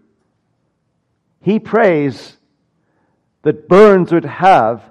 He 1.41 1.59
prays 1.59 2.37
that 3.41 3.67
Burns 3.67 4.13
would 4.13 4.23
have 4.23 4.83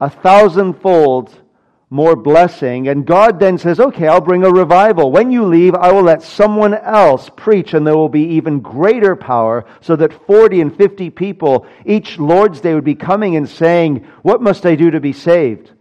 a 0.00 0.08
thousandfold 0.08 1.38
more 1.90 2.16
blessing. 2.16 2.88
And 2.88 3.04
God 3.04 3.38
then 3.38 3.58
says, 3.58 3.78
okay, 3.78 4.08
I'll 4.08 4.22
bring 4.22 4.44
a 4.44 4.50
revival. 4.50 5.12
When 5.12 5.30
you 5.30 5.44
leave, 5.44 5.74
I 5.74 5.92
will 5.92 6.04
let 6.04 6.22
someone 6.22 6.72
else 6.72 7.28
preach 7.36 7.74
and 7.74 7.86
there 7.86 7.98
will 7.98 8.08
be 8.08 8.36
even 8.36 8.60
greater 8.60 9.14
power 9.14 9.66
so 9.82 9.94
that 9.96 10.26
40 10.26 10.62
and 10.62 10.74
50 10.74 11.10
people 11.10 11.66
each 11.84 12.18
Lord's 12.18 12.62
Day 12.62 12.72
would 12.72 12.82
be 12.82 12.94
coming 12.94 13.36
and 13.36 13.46
saying, 13.46 14.06
what 14.22 14.40
must 14.40 14.64
I 14.64 14.74
do 14.74 14.90
to 14.90 15.00
be 15.00 15.12
saved? 15.12 15.72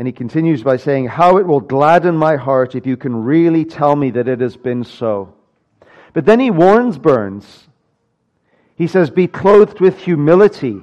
And 0.00 0.06
he 0.06 0.12
continues 0.12 0.62
by 0.62 0.78
saying, 0.78 1.08
How 1.08 1.36
it 1.36 1.46
will 1.46 1.60
gladden 1.60 2.16
my 2.16 2.36
heart 2.36 2.74
if 2.74 2.86
you 2.86 2.96
can 2.96 3.14
really 3.14 3.66
tell 3.66 3.94
me 3.94 4.08
that 4.12 4.28
it 4.28 4.40
has 4.40 4.56
been 4.56 4.82
so. 4.82 5.34
But 6.14 6.24
then 6.24 6.40
he 6.40 6.50
warns 6.50 6.96
Burns. 6.96 7.68
He 8.76 8.86
says, 8.86 9.10
Be 9.10 9.26
clothed 9.26 9.78
with 9.78 9.98
humility, 9.98 10.80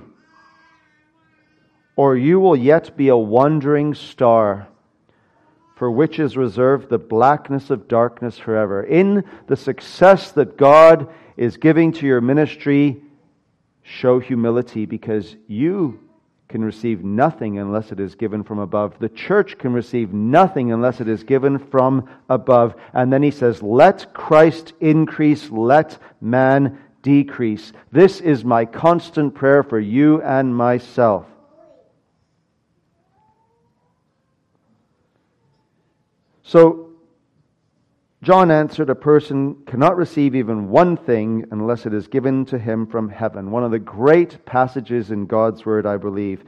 or 1.96 2.16
you 2.16 2.40
will 2.40 2.56
yet 2.56 2.96
be 2.96 3.08
a 3.08 3.18
wandering 3.18 3.96
star, 3.96 4.68
for 5.78 5.90
which 5.90 6.20
is 6.20 6.38
reserved 6.38 6.88
the 6.88 7.00
blackness 7.00 7.72
of 7.72 7.88
darkness 7.88 8.38
forever. 8.38 8.84
In 8.84 9.24
the 9.48 9.58
success 9.58 10.32
that 10.34 10.58
God 10.58 11.12
is 11.36 11.58
giving 11.58 11.92
to 11.94 12.06
your 12.06 12.22
ministry, 12.22 13.02
show 13.82 14.20
humility 14.20 14.86
because 14.86 15.36
you 15.48 16.07
can 16.50 16.64
receive 16.64 17.04
nothing 17.04 17.60
unless 17.60 17.92
it 17.92 18.00
is 18.00 18.16
given 18.16 18.44
from 18.44 18.60
above. 18.60 18.98
The 19.00 19.10
church 19.10 19.58
can 19.58 19.74
receive 19.74 20.14
nothing 20.14 20.72
unless 20.72 21.02
it 21.02 21.08
is 21.10 21.24
given 21.24 21.60
from 21.60 22.08
above. 22.30 22.76
And 22.94 23.12
then 23.12 23.22
he 23.22 23.32
says, 23.32 23.62
Let 23.62 24.14
Christ 24.14 24.74
increase, 24.80 25.50
let 25.50 25.98
man 26.22 26.80
decrease. 27.02 27.74
This 27.92 28.22
is 28.22 28.46
my 28.46 28.66
constant 28.66 29.36
prayer 29.36 29.64
for 29.64 29.80
you 29.80 30.22
and 30.22 30.56
myself. 30.56 31.26
So, 36.44 36.87
John 38.24 38.50
answered, 38.50 38.90
A 38.90 38.96
person 38.96 39.56
cannot 39.68 39.96
receive 39.96 40.36
even 40.36 40.70
one 40.70 40.98
thing 40.98 41.46
unless 41.52 41.86
it 41.86 41.94
is 41.94 42.08
given 42.08 42.46
to 42.46 42.58
him 42.58 42.88
from 42.88 43.10
heaven. 43.10 43.52
One 43.52 43.64
of 43.64 43.72
the 43.72 43.80
great 43.80 44.46
passages 44.46 45.12
in 45.12 45.28
God's 45.28 45.66
Word, 45.66 45.86
I 45.86 45.98
believe. 45.98 46.44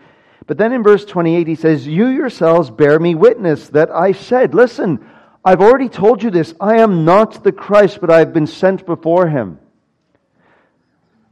But 0.47 0.57
then 0.57 0.73
in 0.73 0.81
verse 0.81 1.05
28, 1.05 1.47
he 1.47 1.55
says, 1.55 1.85
You 1.85 2.07
yourselves 2.07 2.71
bear 2.71 2.99
me 2.99 3.13
witness 3.13 3.69
that 3.69 3.91
I 3.91 4.13
said, 4.13 4.55
Listen, 4.55 5.07
I've 5.45 5.61
already 5.61 5.89
told 5.89 6.23
you 6.23 6.31
this. 6.31 6.55
I 6.59 6.79
am 6.79 7.05
not 7.05 7.43
the 7.43 7.51
Christ, 7.51 8.01
but 8.01 8.09
I 8.09 8.19
have 8.19 8.33
been 8.33 8.47
sent 8.47 8.85
before 8.85 9.27
him. 9.27 9.59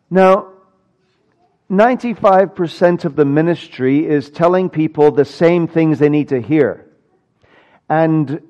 Now, 0.09 0.53
95% 1.69 3.05
of 3.05 3.15
the 3.15 3.25
ministry 3.25 4.05
is 4.05 4.29
telling 4.29 4.69
people 4.69 5.11
the 5.11 5.25
same 5.25 5.67
things 5.67 5.99
they 5.99 6.09
need 6.09 6.29
to 6.29 6.41
hear. 6.41 6.89
And 7.89 8.41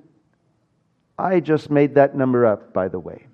I 1.17 1.39
just 1.39 1.71
made 1.71 1.95
that 1.95 2.15
number 2.15 2.45
up, 2.45 2.73
by 2.73 2.87
the 2.87 2.99
way. 2.99 3.25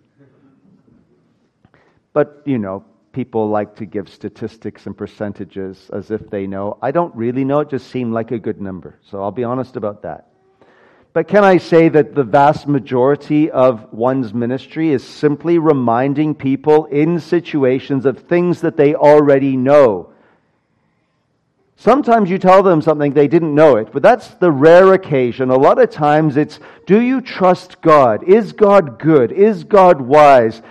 But, 2.14 2.44
you 2.46 2.58
know, 2.58 2.86
people 3.12 3.50
like 3.50 3.76
to 3.78 3.86
give 3.86 4.08
statistics 4.08 4.86
and 4.86 4.98
percentages 4.98 5.90
as 5.92 6.12
if 6.12 6.30
they 6.30 6.48
know. 6.48 6.78
I 6.82 6.92
don't 6.92 7.14
really 7.16 7.44
know, 7.44 7.60
it 7.60 7.70
just 7.70 7.90
seemed 7.90 8.14
like 8.14 8.32
a 8.32 8.40
good 8.40 8.62
number. 8.62 9.00
So 9.10 9.22
I'll 9.22 9.32
be 9.32 9.44
honest 9.44 9.76
about 9.76 10.04
that. 10.04 10.30
But 11.12 11.28
can 11.28 11.44
I 11.44 11.58
say 11.58 11.90
that 11.90 12.16
the 12.16 12.24
vast 12.24 12.68
majority 12.68 13.52
of 13.52 13.92
one's 13.94 14.34
ministry 14.34 14.92
is 14.92 15.04
simply 15.04 15.60
reminding 15.60 16.34
people 16.34 16.86
in 16.86 17.20
situations 17.20 18.06
of 18.06 18.20
things 18.20 18.62
that 18.62 18.78
they 18.78 18.96
already 18.96 19.58
know? 19.58 20.13
Sometimes 21.76 22.30
you 22.30 22.38
tell 22.38 22.64
them 22.64 22.82
something 22.82 23.14
they 23.14 23.28
didn't 23.28 23.56
know 23.56 23.76
it, 23.76 23.92
but 23.92 24.02
that's 24.02 24.28
the 24.36 24.52
rare 24.52 24.94
occasion. 24.94 25.50
A 25.50 25.58
lot 25.58 25.80
of 25.80 25.90
times 25.90 26.38
it's, 26.38 26.60
do 26.86 27.02
you 27.02 27.20
trust 27.20 27.82
God? 27.82 28.24
Is 28.24 28.54
God 28.54 29.00
good? 29.00 29.32
Is 29.32 29.64
God 29.64 30.00
wise? 30.00 30.62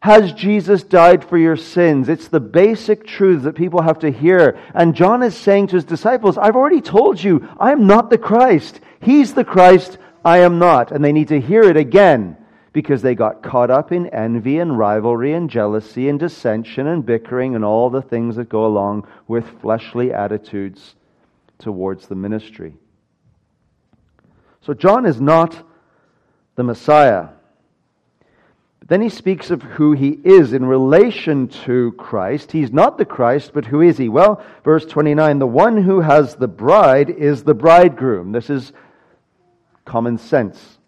Has 0.00 0.32
Jesus 0.32 0.82
died 0.82 1.24
for 1.24 1.36
your 1.36 1.56
sins? 1.56 2.08
It's 2.08 2.28
the 2.28 2.40
basic 2.40 3.06
truths 3.06 3.44
that 3.44 3.54
people 3.54 3.82
have 3.82 3.98
to 3.98 4.10
hear. 4.10 4.58
And 4.74 4.94
John 4.94 5.22
is 5.22 5.36
saying 5.36 5.68
to 5.68 5.76
his 5.76 5.84
disciples, 5.84 6.38
I've 6.38 6.56
already 6.56 6.80
told 6.80 7.22
you, 7.22 7.46
I'm 7.58 7.86
not 7.86 8.08
the 8.08 8.16
Christ. 8.16 8.80
He's 9.02 9.34
the 9.34 9.44
Christ, 9.44 9.98
I 10.24 10.38
am 10.38 10.58
not. 10.58 10.90
And 10.90 11.04
they 11.04 11.12
need 11.12 11.28
to 11.28 11.40
hear 11.40 11.62
it 11.62 11.76
again 11.76 12.38
because 12.72 13.02
they 13.02 13.14
got 13.14 13.42
caught 13.42 13.70
up 13.70 13.90
in 13.90 14.06
envy 14.08 14.58
and 14.58 14.78
rivalry 14.78 15.32
and 15.32 15.50
jealousy 15.50 16.08
and 16.08 16.20
dissension 16.20 16.86
and 16.86 17.04
bickering 17.04 17.54
and 17.54 17.64
all 17.64 17.90
the 17.90 18.02
things 18.02 18.36
that 18.36 18.48
go 18.48 18.64
along 18.64 19.06
with 19.26 19.44
fleshly 19.60 20.12
attitudes 20.12 20.94
towards 21.58 22.06
the 22.06 22.14
ministry. 22.14 22.74
So 24.60 24.74
John 24.74 25.04
is 25.04 25.20
not 25.20 25.66
the 26.54 26.62
Messiah. 26.62 27.28
But 28.78 28.88
then 28.88 29.00
he 29.00 29.08
speaks 29.08 29.50
of 29.50 29.62
who 29.62 29.92
he 29.92 30.18
is 30.22 30.52
in 30.52 30.64
relation 30.64 31.48
to 31.64 31.92
Christ. 31.92 32.52
He's 32.52 32.72
not 32.72 32.98
the 32.98 33.04
Christ, 33.04 33.52
but 33.52 33.64
who 33.64 33.80
is 33.80 33.98
he? 33.98 34.08
Well, 34.08 34.44
verse 34.64 34.86
29 34.86 35.38
the 35.38 35.46
one 35.46 35.82
who 35.82 36.00
has 36.00 36.36
the 36.36 36.48
bride 36.48 37.10
is 37.10 37.42
the 37.42 37.54
bridegroom. 37.54 38.32
This 38.32 38.48
is 38.48 38.72
common 39.84 40.18
sense. 40.18 40.78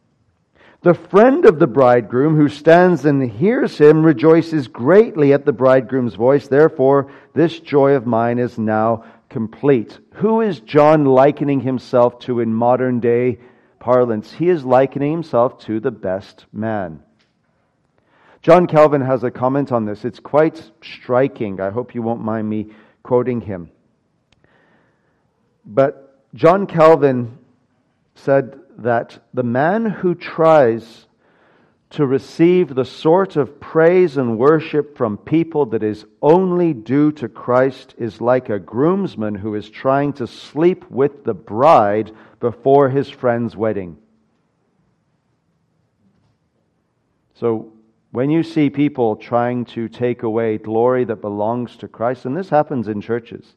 The 0.83 0.95
friend 0.95 1.45
of 1.45 1.61
the 1.61 1.69
bridegroom 1.69 2.35
who 2.35 2.49
stands 2.49 3.05
and 3.05 3.31
hears 3.31 3.79
him 3.79 4.05
rejoices 4.05 4.67
greatly 4.67 5.33
at 5.33 5.45
the 5.45 5.53
bridegroom's 5.53 6.17
voice. 6.17 6.49
Therefore, 6.49 7.13
this 7.35 7.61
joy 7.61 7.93
of 7.93 8.05
mine 8.05 8.41
is 8.41 8.59
now 8.59 9.05
complete. 9.29 10.01
Who 10.15 10.41
is 10.41 10.59
John 10.59 11.05
likening 11.05 11.61
himself 11.61 12.19
to 12.21 12.41
in 12.41 12.53
modern 12.53 12.99
day 12.99 13.39
parlance? 13.79 14.33
He 14.33 14.49
is 14.49 14.65
likening 14.65 15.13
himself 15.13 15.61
to 15.67 15.79
the 15.79 15.93
best 15.93 16.47
man. 16.53 17.01
John 18.43 18.67
Calvin 18.67 19.03
has 19.03 19.23
a 19.23 19.31
comment 19.31 19.71
on 19.71 19.85
this. 19.85 20.05
It's 20.05 20.19
quite 20.19 20.69
striking. 20.83 21.61
I 21.61 21.71
hope 21.71 21.95
you 21.95 22.03
won't 22.03 22.23
mind 22.23 22.51
me 22.51 22.73
quoting 23.05 23.41
him. 23.41 23.71
But 25.65 26.19
John 26.35 26.67
Calvin 26.67 27.39
said 28.17 28.62
that 28.79 29.19
the 29.35 29.43
man 29.43 29.87
who 29.87 30.15
tries 30.15 31.07
to 31.91 32.07
receive 32.07 32.75
the 32.75 32.87
sort 32.87 33.37
of 33.37 33.61
praise 33.61 34.17
and 34.17 34.39
worship 34.39 34.97
from 34.97 35.19
people 35.19 35.67
that 35.67 35.83
is 35.83 36.07
only 36.23 36.73
due 36.73 37.13
to 37.13 37.29
Christ 37.29 37.95
is 37.99 38.19
like 38.19 38.49
a 38.49 38.59
groomsman 38.59 39.35
who 39.35 39.55
is 39.55 39.69
trying 39.69 40.15
to 40.15 40.27
sleep 40.27 40.91
with 40.91 41.25
the 41.25 41.35
bride 41.35 42.11
before 42.41 42.89
his 42.89 43.11
friend's 43.11 43.55
wedding. 43.55 43.99
So, 47.35 47.73
when 48.11 48.31
you 48.31 48.43
see 48.43 48.71
people 48.71 49.17
trying 49.17 49.65
to 49.67 49.89
take 49.89 50.23
away 50.23 50.59
glory 50.59 51.05
that 51.05 51.21
belongs 51.21 51.77
to 51.79 51.89
Christ, 51.89 52.25
and 52.25 52.37
this 52.37 52.49
happens 52.49 52.89
in 52.89 53.01
churches, 53.01 53.55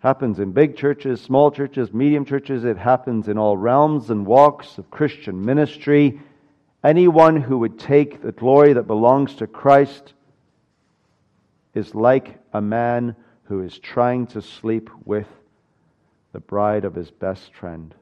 happens 0.00 0.38
in 0.40 0.52
big 0.52 0.76
churches, 0.76 1.20
small 1.20 1.50
churches, 1.50 1.92
medium 1.92 2.24
churches. 2.24 2.64
It 2.64 2.78
happens 2.78 3.28
in 3.28 3.38
all 3.38 3.56
realms 3.56 4.10
and 4.10 4.26
walks 4.26 4.78
of 4.78 4.90
Christian 4.90 5.44
ministry. 5.44 6.20
Anyone 6.82 7.36
who 7.40 7.58
would 7.58 7.78
take 7.78 8.22
the 8.22 8.32
glory 8.32 8.72
that 8.72 8.86
belongs 8.86 9.36
to 9.36 9.46
Christ 9.46 10.14
is 11.74 11.94
like 11.94 12.38
a 12.52 12.62
man 12.62 13.14
who 13.44 13.62
is 13.62 13.78
trying 13.78 14.26
to 14.28 14.40
sleep 14.40 14.90
with 15.04 15.28
the 16.32 16.40
bride 16.40 16.84
of 16.84 16.94
his 16.94 17.10
best 17.10 17.54
friend. 17.54 17.94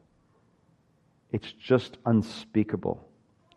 It's 1.33 1.51
just 1.53 1.99
unspeakable. 2.07 3.05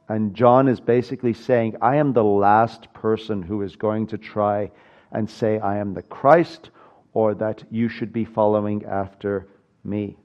And 0.10 0.36
John 0.36 0.68
is 0.68 0.80
basically 0.80 1.34
saying, 1.34 1.76
I 1.82 1.98
am 1.98 2.14
the 2.14 2.24
last 2.24 2.92
person 2.94 3.44
who 3.44 3.62
is 3.62 3.76
going 3.76 4.08
to 4.08 4.18
try 4.18 4.72
and 5.12 5.30
say, 5.30 5.60
I 5.60 5.78
am 5.78 5.94
the 5.94 6.02
Christ 6.02 6.72
or 7.14 7.34
that 7.36 7.64
you 7.70 7.90
should 7.90 8.14
be 8.14 8.26
following 8.26 8.86
after 8.86 9.48
me. 9.84 10.18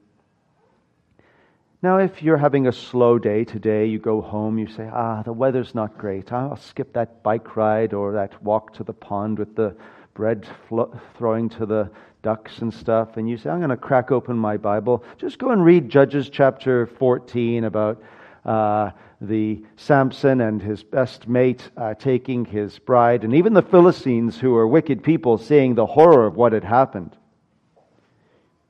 Now, 1.83 1.99
if 1.99 2.23
you're 2.23 2.39
having 2.39 2.67
a 2.67 2.73
slow 2.73 3.19
day 3.19 3.45
today, 3.45 3.87
you 3.87 3.99
go 3.99 4.21
home, 4.21 4.59
you 4.59 4.67
say, 4.67 4.89
Ah, 4.93 5.23
the 5.23 5.33
weather's 5.33 5.75
not 5.75 5.99
great. 5.99 6.33
I'll 6.33 6.57
skip 6.57 6.93
that 6.95 7.23
bike 7.23 7.55
ride 7.57 7.93
or 7.93 8.13
that 8.13 8.43
walk 8.43 8.73
to 8.75 8.85
the 8.85 8.93
pond 8.93 9.39
with 9.39 9.55
the 9.55 9.77
bread 10.15 10.47
flo- 10.69 10.99
throwing 11.17 11.49
to 11.51 11.67
the 11.67 11.91
ducks 12.23 12.59
and 12.59 12.73
stuff. 12.73 13.19
And 13.19 13.29
you 13.29 13.37
say, 13.37 13.51
I'm 13.51 13.59
going 13.59 13.71
to 13.71 13.77
crack 13.77 14.11
open 14.11 14.37
my 14.37 14.57
Bible. 14.57 15.05
Just 15.19 15.39
go 15.39 15.51
and 15.51 15.65
read 15.65 15.89
Judges 15.89 16.31
chapter 16.31 16.87
14 16.87 17.65
about 17.65 18.03
uh, 18.45 18.91
the 19.21 19.65
Samson 19.77 20.41
and 20.41 20.63
his 20.63 20.83
best 20.83 21.27
mate 21.27 21.71
uh, 21.77 21.95
taking 21.95 22.45
his 22.45 22.79
bride, 22.79 23.25
and 23.25 23.35
even 23.35 23.55
the 23.55 23.63
Philistines, 23.63 24.39
who 24.39 24.55
are 24.57 24.67
wicked 24.67 25.03
people, 25.03 25.39
seeing 25.39 25.75
the 25.75 25.87
horror 25.87 26.27
of 26.27 26.37
what 26.37 26.53
had 26.53 26.65
happened. 26.65 27.17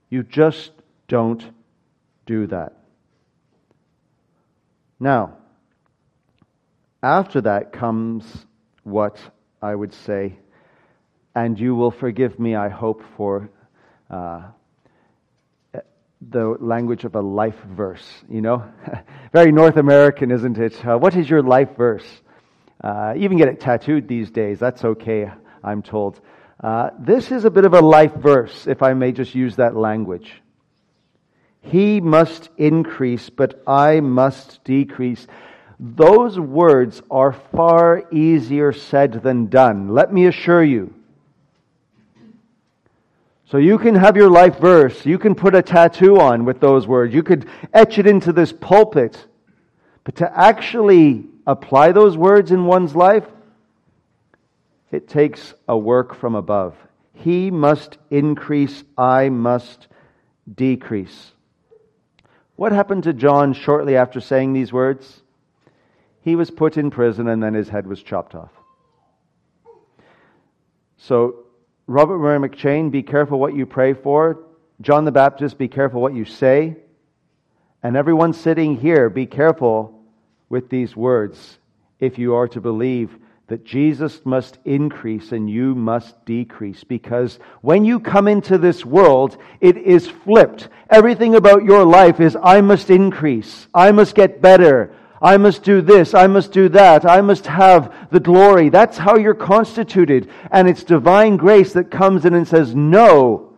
You 0.09 0.22
just 0.22 0.70
don't 1.09 1.44
do 2.26 2.46
that. 2.46 2.74
Now, 4.98 5.37
after 7.02 7.40
that 7.42 7.72
comes 7.72 8.46
what 8.82 9.18
I 9.61 9.74
would 9.74 9.92
say, 9.92 10.38
and 11.35 11.59
you 11.59 11.74
will 11.74 11.90
forgive 11.90 12.38
me, 12.38 12.54
I 12.54 12.68
hope, 12.68 13.02
for 13.16 13.50
uh, 14.09 14.42
the 16.20 16.57
language 16.61 17.05
of 17.05 17.14
a 17.14 17.20
life 17.20 17.59
verse, 17.68 18.24
you 18.29 18.40
know? 18.40 18.64
Very 19.33 19.52
North 19.52 19.76
American, 19.76 20.31
isn't 20.31 20.59
it? 20.59 20.87
Uh, 20.87 20.98
what 20.98 21.14
is 21.16 21.29
your 21.29 21.42
life 21.42 21.76
verse? 21.76 22.07
Uh, 22.83 23.14
even 23.16 23.37
get 23.37 23.48
it 23.48 23.61
tattooed 23.61 24.09
these 24.09 24.31
days. 24.31 24.59
That's 24.59 24.85
okay, 24.85 25.31
I'm 25.62 25.83
told. 25.83 26.20
Uh, 26.62 26.90
this 26.98 27.31
is 27.33 27.44
a 27.44 27.50
bit 27.50 27.64
of 27.64 27.74
a 27.74 27.81
life 27.81 28.14
verse, 28.14 28.66
if 28.66 28.83
I 28.83 28.94
may 28.94 29.12
just 29.12 29.35
use 29.35 29.57
that 29.57 29.76
language. 29.76 30.42
He 31.61 32.00
must 32.00 32.48
increase, 32.57 33.29
but 33.29 33.62
I 33.66 34.00
must 34.00 34.62
decrease. 34.64 35.26
Those 35.79 36.38
words 36.38 37.02
are 37.11 37.33
far 37.33 38.05
easier 38.11 38.72
said 38.72 39.22
than 39.22 39.46
done. 39.46 39.88
Let 39.88 40.12
me 40.12 40.26
assure 40.26 40.64
you. 40.64 40.94
So 43.48 43.59
you 43.59 43.78
can 43.78 43.94
have 43.94 44.16
your 44.16 44.28
life 44.28 44.59
verse. 44.59 45.06
You 45.06 45.18
can 45.18 45.37
put 45.37 45.54
a 45.54 45.62
tattoo 45.62 46.20
on 46.20 46.44
with 46.44 46.61
those 46.61 46.87
words. 46.87 47.14
You 47.14 47.22
could 47.22 47.48
etch 47.72 47.98
it 47.98 48.06
into 48.06 48.32
this 48.32 48.52
pulpit. 48.52 49.24
But 50.02 50.16
to 50.16 50.38
actually 50.38 51.26
apply 51.46 51.92
those 51.92 52.16
words 52.16 52.50
in 52.50 52.64
one's 52.64 52.96
life, 52.96 53.24
it 54.90 55.09
takes 55.09 55.54
a 55.68 55.78
work 55.78 56.16
from 56.16 56.35
above. 56.35 56.74
He 57.12 57.50
must 57.50 57.98
increase, 58.11 58.82
I 58.98 59.28
must 59.28 59.87
decrease. 60.52 61.32
What 62.56 62.72
happened 62.72 63.04
to 63.04 63.12
John 63.12 63.52
shortly 63.52 63.96
after 63.96 64.20
saying 64.20 64.54
these 64.54 64.72
words? 64.72 65.22
He 66.22 66.35
was 66.35 66.50
put 66.50 66.76
in 66.76 66.90
prison 66.90 67.28
and 67.28 67.40
then 67.40 67.54
his 67.54 67.68
head 67.68 67.87
was 67.87 68.02
chopped 68.02 68.35
off. 68.35 68.50
So 70.98 71.45
Robert 71.87 72.18
Murray 72.18 72.49
McCheyne, 72.49 72.90
be 72.90 73.03
careful 73.03 73.38
what 73.38 73.55
you 73.55 73.64
pray 73.64 73.94
for. 73.94 74.44
John 74.81 75.05
the 75.05 75.12
Baptist, 75.12 75.57
be 75.57 75.68
careful 75.68 76.01
what 76.01 76.14
you 76.14 76.25
say. 76.25 76.77
And 77.83 77.96
everyone 77.96 78.33
sitting 78.33 78.77
here, 78.77 79.09
be 79.09 79.27
careful 79.27 80.03
with 80.49 80.68
these 80.68 80.96
words 80.96 81.59
if 82.01 82.18
you 82.18 82.35
are 82.35 82.49
to 82.49 82.61
believe 82.61 83.16
that 83.49 83.64
Jesus 83.64 84.20
must 84.25 84.59
increase 84.64 85.31
and 85.31 85.49
you 85.49 85.77
must 85.77 86.25
decrease 86.25 86.83
because 86.83 87.38
when 87.61 87.85
you 87.85 88.01
come 88.01 88.27
into 88.27 88.59
this 88.59 88.85
world, 88.85 89.38
it 89.61 89.77
is 89.77 90.09
flipped. 90.09 90.68
Everything 90.90 91.37
about 91.37 91.62
your 91.62 91.85
life 91.85 92.18
is, 92.18 92.37
I 92.42 92.61
must 92.61 92.90
increase. 92.90 93.68
I 93.72 93.92
must 93.92 94.16
get 94.16 94.42
better. 94.42 94.92
I 95.20 95.37
must 95.38 95.62
do 95.62 95.81
this. 95.81 96.14
I 96.14 96.26
must 96.26 96.52
do 96.52 96.68
that. 96.70 97.07
I 97.07 97.20
must 97.20 97.46
have 97.46 98.11
the 98.11 98.20
glory. 98.20 98.68
That's 98.68 98.98
how 98.98 99.16
you're 99.16 99.35
constituted. 99.35 100.31
And 100.50 100.68
it's 100.68 100.85
divine 100.85 101.37
grace 101.37 101.72
that 101.72 101.90
comes 101.90 102.24
in 102.24 102.35
and 102.35 102.46
says, 102.46 102.74
no, 102.74 103.55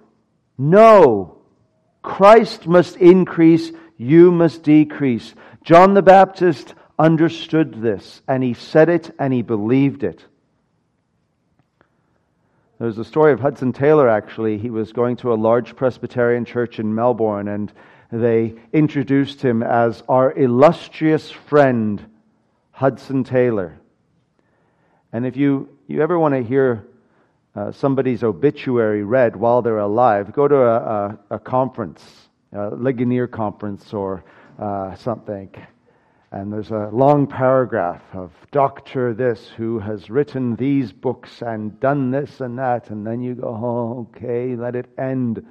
no. 0.57 1.39
Christ 2.03 2.67
must 2.67 2.97
increase. 2.97 3.73
You 3.97 4.31
must 4.31 4.63
decrease. 4.63 5.35
John 5.65 5.95
the 5.95 6.03
Baptist 6.03 6.75
understood 6.99 7.81
this, 7.83 8.23
and 8.27 8.43
he 8.43 8.55
said 8.55 8.89
it 8.89 9.15
and 9.19 9.33
he 9.33 9.43
believed 9.43 10.03
it. 10.05 10.25
There's 12.79 12.99
a 12.99 13.05
story 13.05 13.33
of 13.33 13.41
Hudson 13.41 13.73
Taylor, 13.73 14.09
actually. 14.09 14.59
He 14.59 14.71
was 14.71 14.93
going 14.93 15.17
to 15.17 15.33
a 15.33 15.35
large 15.35 15.75
Presbyterian 15.75 16.45
church 16.45 16.79
in 16.79 16.95
Melbourne, 16.95 17.49
and 17.49 17.73
they 18.11 18.55
introduced 18.73 19.43
him 19.43 19.63
as 19.63 20.03
our 20.09 20.33
illustrious 20.33 21.31
friend, 21.31 22.05
Hudson 22.71 23.25
Taylor. 23.25 23.79
And 25.13 25.27
if 25.27 25.37
you, 25.37 25.69
you 25.87 26.03
ever 26.03 26.19
want 26.19 26.35
to 26.35 26.43
hear 26.43 26.87
uh, 27.55 27.73
somebody's 27.73 28.23
obituary 28.23 29.03
read 29.03 29.37
while 29.37 29.63
they're 29.63 29.79
alive, 29.79 30.33
go 30.33 30.49
to 30.49 30.57
a, 30.57 30.77
a, 30.77 31.19
a 31.31 31.39
conference, 31.39 32.03
a 32.53 32.71
Ligonier 32.71 33.27
conference 33.27 33.93
or 33.93 34.25
uh, 34.59 34.95
something 34.95 35.51
and 36.31 36.53
there's 36.53 36.71
a 36.71 36.91
long 36.93 37.27
paragraph 37.27 38.03
of 38.13 38.33
Doctor 38.51 39.15
this 39.15 39.49
who 39.49 39.79
has 39.79 40.11
written 40.11 40.57
these 40.57 40.93
books 40.93 41.41
and 41.43 41.79
done 41.81 42.11
this 42.11 42.41
and 42.41 42.59
that, 42.59 42.91
and 42.91 43.07
then 43.07 43.23
you 43.23 43.35
go, 43.35 43.49
oh, 43.49 44.09
okay, 44.17 44.55
let 44.55 44.77
it 44.77 44.87
end. 44.99 45.45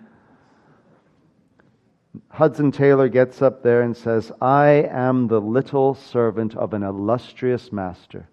Hudson 2.30 2.72
Taylor 2.72 3.10
gets 3.10 3.42
up 3.42 3.64
there 3.64 3.82
and 3.82 3.96
says, 3.96 4.32
I 4.42 4.88
am 4.90 5.28
the 5.28 5.42
little 5.42 5.96
servant 5.96 6.56
of 6.56 6.74
an 6.74 6.84
illustrious 6.84 7.72
master. 7.72 8.28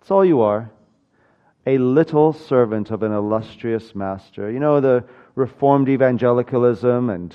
That's 0.00 0.10
all 0.10 0.24
you 0.24 0.40
are. 0.40 0.70
A 1.66 1.78
little 1.78 2.32
servant 2.32 2.90
of 2.90 3.02
an 3.02 3.12
illustrious 3.12 3.94
master. 3.94 4.50
You 4.50 4.60
know, 4.60 4.80
the 4.80 5.04
Reformed 5.34 5.88
evangelicalism 5.88 7.10
and 7.10 7.34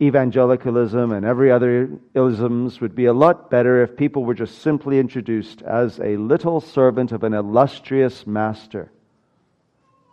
evangelicalism 0.00 1.12
and 1.12 1.24
every 1.24 1.50
other 1.50 1.90
isms 2.14 2.80
would 2.80 2.94
be 2.94 3.06
a 3.06 3.12
lot 3.12 3.50
better 3.50 3.82
if 3.82 3.96
people 3.96 4.24
were 4.24 4.34
just 4.34 4.58
simply 4.58 4.98
introduced 4.98 5.62
as 5.62 5.98
a 6.00 6.16
little 6.16 6.60
servant 6.60 7.12
of 7.12 7.24
an 7.24 7.34
illustrious 7.34 8.26
master. 8.26 8.90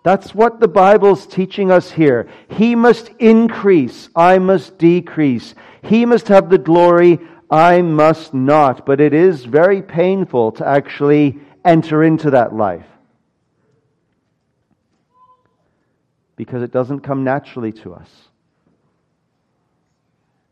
That's 0.09 0.33
what 0.33 0.59
the 0.59 0.67
Bible's 0.67 1.27
teaching 1.27 1.69
us 1.69 1.91
here. 1.91 2.27
He 2.49 2.73
must 2.73 3.09
increase, 3.19 4.09
I 4.15 4.39
must 4.39 4.79
decrease. 4.79 5.53
He 5.83 6.03
must 6.03 6.29
have 6.29 6.49
the 6.49 6.57
glory, 6.57 7.19
I 7.47 7.83
must 7.83 8.33
not. 8.33 8.87
But 8.87 8.99
it 9.01 9.13
is 9.13 9.45
very 9.45 9.83
painful 9.83 10.53
to 10.53 10.67
actually 10.67 11.37
enter 11.63 12.03
into 12.03 12.31
that 12.31 12.55
life. 12.55 12.87
Because 16.35 16.63
it 16.63 16.71
doesn't 16.71 17.01
come 17.01 17.23
naturally 17.23 17.73
to 17.73 17.93
us. 17.93 18.09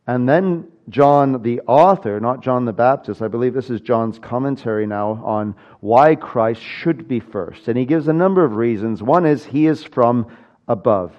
And 0.06 0.30
then 0.30 0.68
John, 0.90 1.42
the 1.42 1.62
author, 1.68 2.20
not 2.20 2.42
John 2.42 2.66
the 2.66 2.74
Baptist, 2.74 3.22
I 3.22 3.28
believe 3.28 3.54
this 3.54 3.70
is 3.70 3.82
John's 3.82 4.20
commentary 4.20 4.88
now 4.88 5.22
on 5.24 5.56
why 5.82 6.16
Christ 6.16 6.62
should 6.62 7.08
be 7.08 7.20
first. 7.20 7.68
And 7.68 7.78
he 7.78 7.86
gives 7.86 8.08
a 8.08 8.14
number 8.14 8.46
of 8.46 8.56
reasons. 8.56 9.04
One 9.04 9.26
is 9.26 9.46
he 9.46 9.68
is 9.68 9.84
from 9.84 10.28
above, 10.68 11.14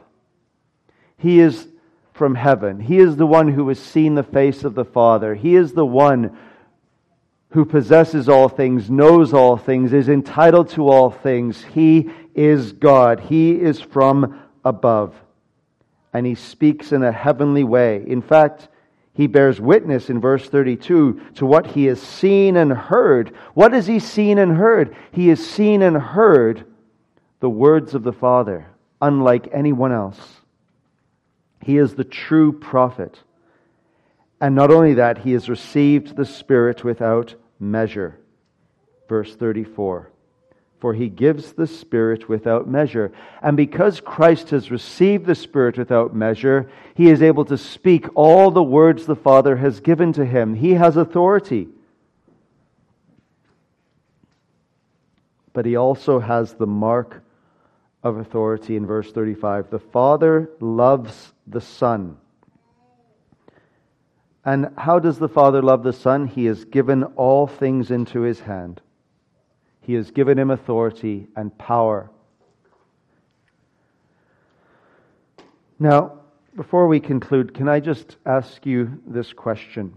he 1.16 1.40
is 1.40 1.68
from 2.14 2.35
heaven. 2.35 2.81
He 2.81 2.98
is 2.98 3.16
the 3.16 3.26
one 3.26 3.48
who 3.48 3.68
has 3.68 3.78
seen 3.78 4.16
the 4.16 4.24
face 4.24 4.64
of 4.64 4.74
the 4.74 4.85
Father. 4.85 5.37
He 5.37 5.54
is 5.54 5.72
the 5.72 5.87
one 5.87 6.37
who 7.50 7.64
possesses 7.64 8.28
all 8.28 8.48
things, 8.48 8.90
knows 8.90 9.33
all 9.33 9.57
things, 9.57 9.92
is 9.92 10.09
entitled 10.09 10.68
to 10.70 10.88
all 10.88 11.11
things. 11.11 11.64
He 11.64 12.11
is 12.35 12.72
God. 12.72 13.20
He 13.20 13.52
is 13.52 13.81
from 13.81 14.42
above. 14.64 15.14
And 16.12 16.26
he 16.26 16.35
speaks 16.35 16.90
in 16.90 17.04
a 17.04 17.12
heavenly 17.12 17.64
way. 17.64 18.04
In 18.07 18.20
fact, 18.20 18.68
he 19.18 19.26
bears 19.26 19.61
witness 19.61 20.11
in 20.11 20.20
verse 20.20 20.48
32 20.48 21.20
to 21.35 21.44
what 21.44 21.66
he 21.66 21.87
has 21.87 22.00
seen 22.00 22.57
and 22.57 22.72
heard. 22.72 23.35
What 23.52 23.72
has 23.72 23.88
he 23.88 23.98
seen 23.98 24.38
and 24.38 24.57
heard? 24.57 24.94
He 25.11 25.26
has 25.26 25.44
seen 25.44 25.83
and 25.83 25.96
heard 25.96 26.64
the 27.40 27.50
words 27.50 27.96
of 27.96 28.04
the 28.04 28.12
Father, 28.12 28.68
unlike 29.02 29.48
anyone 29.52 29.90
else. 29.90 30.20
He 31.61 31.78
is 31.78 31.96
the 31.96 32.04
true 32.04 32.52
prophet. 32.52 33.18
And 34.40 34.54
not 34.54 34.70
only 34.70 34.94
that, 34.94 35.18
he 35.18 35.33
has 35.33 35.48
received 35.48 36.14
the 36.14 36.24
Spirit 36.24 36.85
without 36.85 37.35
measure. 37.59 38.20
Verse 39.09 39.35
34 39.35 40.12
for 40.81 40.95
he 40.95 41.09
gives 41.09 41.53
the 41.53 41.67
Spirit 41.67 42.29
without 42.29 42.69
measure. 42.69 43.12
And 43.43 43.57
because 43.57 44.01
Christ 44.01 44.51
has 44.51 44.71
received 44.71 45.27
the 45.27 45.35
Spirit 45.35 45.77
without 45.77 46.14
measure, 46.14 46.71
he 46.95 47.09
is 47.09 47.21
able 47.21 47.45
to 47.47 47.59
speak 47.59 48.07
all 48.14 48.51
the 48.51 48.62
words 48.62 49.05
the 49.05 49.17
Father 49.17 49.57
has 49.57 49.81
given 49.81 50.12
to 50.14 50.25
him. 50.25 50.55
He 50.55 50.75
has 50.75 50.97
authority. 50.97 51.69
But 55.53 55.67
he 55.67 55.75
also 55.75 56.21
has 56.21 56.55
the 56.55 56.67
mark 56.67 57.23
of 58.05 58.19
authority 58.19 58.77
in 58.77 58.87
verse 58.87 59.11
35. 59.11 59.71
The 59.71 59.81
Father 59.81 60.51
loves 60.61 61.33
the 61.49 61.61
Son. 61.61 62.17
And 64.45 64.71
how 64.79 65.01
does 65.01 65.19
the 65.19 65.29
Father 65.29 65.61
love 65.61 65.83
the 65.83 65.93
Son? 65.93 66.29
He 66.29 66.45
has 66.45 66.64
given 66.64 67.03
all 67.03 67.49
things 67.49 67.91
into 67.91 68.21
his 68.21 68.41
hand. 68.41 68.81
He 69.88 69.94
has 69.94 70.11
given 70.11 70.38
him 70.38 70.51
authority 70.51 71.29
and 71.35 71.57
power. 71.57 72.11
Now, 75.79 76.18
before 76.55 76.88
we 76.88 77.01
conclude, 77.01 77.55
can 77.55 77.70
I 77.70 77.81
just 77.81 78.18
ask 78.27 78.66
you 78.66 79.01
this 79.07 79.33
question? 79.33 79.94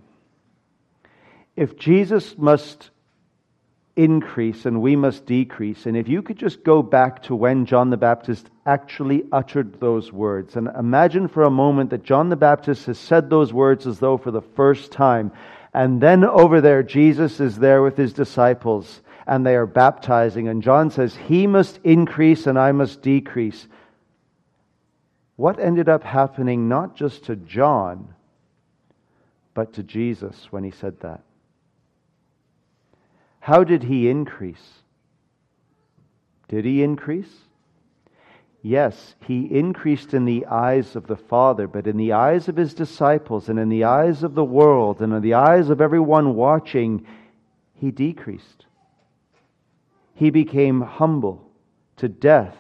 If 1.58 1.77
Jesus 1.77 2.38
must 2.38 2.89
increase 3.97 4.65
and 4.65 4.82
we 4.82 4.95
must 4.95 5.25
decrease, 5.25 5.86
and 5.86 5.97
if 5.97 6.08
you 6.08 6.21
could 6.21 6.38
just 6.38 6.63
go 6.63 6.82
back 6.82 7.23
to 7.23 7.36
when 7.36 7.65
John 7.65 7.89
the 7.89 7.97
Baptist 7.97 8.49
actually 8.65 9.25
uttered 9.30 9.82
those 9.82 10.10
words, 10.10 10.56
and 10.56 10.69
imagine 10.69 11.27
for 11.27 11.43
a 11.43 11.51
moment 11.51 11.89
that 11.89 12.06
John 12.06 12.30
the 12.30 12.38
Baptist 12.38 12.86
has 12.86 12.97
said 12.97 13.30
those 13.30 13.51
words 13.51 13.86
as 13.86 13.99
though 13.99 14.15
for 14.15 14.32
the 14.32 14.41
first 14.56 14.93
time, 14.93 15.34
and 15.73 15.99
then 15.99 16.23
over 16.23 16.62
there, 16.62 16.82
Jesus 16.82 17.41
is 17.41 17.58
there 17.58 17.82
with 17.82 17.97
his 17.97 18.13
disciples 18.13 19.01
and 19.32 19.46
they 19.46 19.56
are 19.56 19.65
baptizing. 19.65 20.50
And 20.50 20.62
John 20.62 20.91
says, 20.91 21.15
He 21.15 21.48
must 21.48 21.80
increase 21.86 22.48
and 22.48 22.60
I 22.60 22.74
must 22.74 23.02
decrease. 23.02 23.65
What 25.38 25.58
ended 25.58 25.88
up 25.88 26.04
happening 26.04 26.67
not 26.67 26.98
just 26.98 27.24
to 27.26 27.38
John, 27.38 28.13
but 29.54 29.72
to 29.76 29.84
Jesus 29.84 30.48
when 30.52 30.65
he 30.65 30.72
said 30.72 31.00
that? 31.00 31.22
How 33.39 33.63
did 33.63 33.84
he 33.84 34.10
increase? 34.10 34.82
Did 36.50 36.65
he 36.65 36.84
increase? 36.84 37.34
Yes, 38.62 39.15
he 39.26 39.46
increased 39.46 40.13
in 40.13 40.26
the 40.26 40.46
eyes 40.48 40.98
of 40.98 41.08
the 41.08 41.15
Father, 41.15 41.70
but 41.70 41.88
in 41.88 41.96
the 41.96 42.12
eyes 42.12 42.50
of 42.50 42.58
his 42.58 42.74
disciples 42.74 43.48
and 43.48 43.58
in 43.58 43.70
the 43.70 43.86
eyes 43.86 44.24
of 44.24 44.36
the 44.36 44.44
world 44.44 45.02
and 45.02 45.13
in 45.13 45.22
the 45.22 45.36
eyes 45.36 45.70
of 45.70 45.80
everyone 45.80 46.36
watching, 46.36 47.08
he 47.76 47.91
decreased. 47.91 48.65
He 50.21 50.29
became 50.29 50.81
humble 50.81 51.41
to 51.97 52.07
death, 52.07 52.55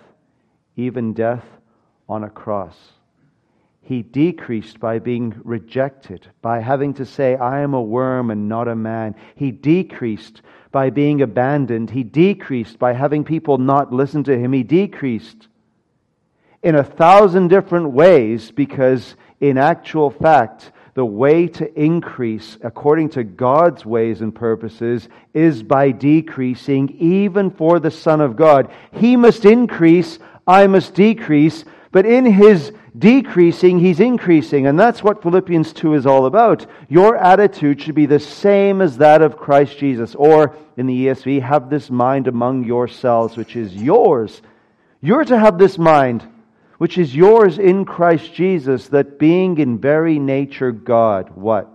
even 0.75 1.13
death 1.13 1.45
on 2.09 2.23
a 2.23 2.29
cross. 2.31 2.75
He 3.83 4.01
decreased 4.01 4.79
by 4.79 4.97
being 4.97 5.39
rejected, 5.43 6.27
by 6.41 6.61
having 6.61 6.95
to 6.95 7.05
say, 7.05 7.35
I 7.35 7.59
am 7.59 7.75
a 7.75 7.81
worm 7.81 8.31
and 8.31 8.49
not 8.49 8.67
a 8.67 8.75
man. 8.75 9.13
He 9.35 9.51
decreased 9.51 10.41
by 10.71 10.89
being 10.89 11.21
abandoned. 11.21 11.91
He 11.91 12.03
decreased 12.03 12.79
by 12.79 12.93
having 12.93 13.23
people 13.23 13.59
not 13.59 13.93
listen 13.93 14.23
to 14.23 14.35
him. 14.35 14.53
He 14.53 14.63
decreased 14.63 15.47
in 16.63 16.73
a 16.73 16.83
thousand 16.83 17.49
different 17.49 17.91
ways 17.91 18.49
because, 18.49 19.15
in 19.39 19.59
actual 19.59 20.09
fact, 20.09 20.71
the 20.93 21.05
way 21.05 21.47
to 21.47 21.79
increase 21.79 22.57
according 22.63 23.09
to 23.09 23.23
God's 23.23 23.85
ways 23.85 24.21
and 24.21 24.33
purposes 24.33 25.07
is 25.33 25.63
by 25.63 25.91
decreasing, 25.91 26.89
even 26.99 27.49
for 27.49 27.79
the 27.79 27.91
Son 27.91 28.21
of 28.21 28.35
God. 28.35 28.71
He 28.91 29.15
must 29.15 29.45
increase, 29.45 30.19
I 30.45 30.67
must 30.67 30.93
decrease, 30.93 31.63
but 31.91 32.05
in 32.05 32.25
his 32.25 32.73
decreasing, 32.97 33.79
he's 33.79 33.99
increasing. 33.99 34.67
And 34.67 34.79
that's 34.79 35.03
what 35.03 35.21
Philippians 35.21 35.73
2 35.73 35.93
is 35.93 36.05
all 36.05 36.25
about. 36.25 36.65
Your 36.89 37.15
attitude 37.17 37.81
should 37.81 37.95
be 37.95 38.05
the 38.05 38.19
same 38.19 38.81
as 38.81 38.97
that 38.97 39.21
of 39.21 39.37
Christ 39.37 39.77
Jesus. 39.77 40.15
Or, 40.15 40.55
in 40.77 40.87
the 40.87 41.07
ESV, 41.07 41.41
have 41.41 41.69
this 41.69 41.89
mind 41.89 42.27
among 42.27 42.65
yourselves, 42.65 43.37
which 43.37 43.55
is 43.55 43.75
yours. 43.75 44.41
You're 45.01 45.25
to 45.25 45.39
have 45.39 45.57
this 45.57 45.77
mind, 45.77 46.27
which 46.81 46.97
is 46.97 47.15
yours 47.15 47.59
in 47.59 47.85
Christ 47.85 48.33
Jesus, 48.33 48.87
that 48.87 49.19
being 49.19 49.59
in 49.59 49.77
very 49.77 50.17
nature 50.17 50.71
God, 50.71 51.29
what? 51.35 51.69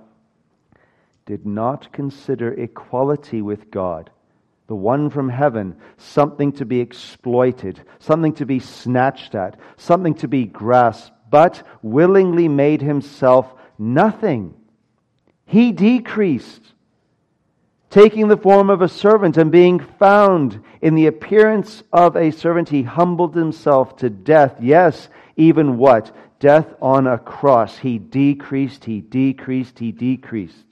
Did 1.27 1.47
not 1.47 1.93
consider 1.93 2.53
equality 2.53 3.41
with 3.41 3.71
God 3.71 4.11
the 4.67 4.75
one 4.75 5.09
from 5.09 5.29
heaven, 5.29 5.77
something 5.97 6.51
to 6.51 6.65
be 6.65 6.81
exploited, 6.81 7.81
something 8.01 8.33
to 8.33 8.45
be 8.45 8.59
snatched 8.59 9.37
at, 9.37 9.61
something 9.77 10.15
to 10.15 10.27
be 10.27 10.45
grasped, 10.45 11.13
but 11.31 11.63
willingly 11.83 12.49
made 12.49 12.83
himself 12.83 13.55
nothing. 13.79 14.55
He 15.45 15.71
decreased, 15.71 16.75
taking 17.91 18.29
the 18.29 18.37
form 18.37 18.71
of 18.71 18.83
a 18.83 18.89
servant 18.89 19.37
and 19.37 19.51
being 19.51 19.79
found 19.79 20.63
in 20.83 20.95
the 20.95 21.07
appearance 21.07 21.83
of 21.93 22.17
a 22.17 22.31
servant, 22.31 22.69
he 22.69 22.83
humbled 22.83 23.35
himself 23.35 23.97
to 23.97 24.11
death. 24.11 24.57
Yes, 24.61 25.09
even 25.37 25.79
what? 25.79 26.15
Death 26.39 26.67
on 26.83 27.07
a 27.07 27.19
cross. 27.19 27.79
He 27.79 27.99
decreased, 27.99 28.85
he 28.85 29.01
decreased, 29.01 29.79
he 29.79 29.93
decreased. 29.93 30.65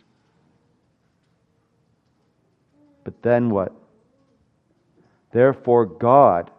But 3.04 3.22
then 3.22 3.50
what? 3.50 3.72
Therefore, 5.32 5.86
God 5.86 6.50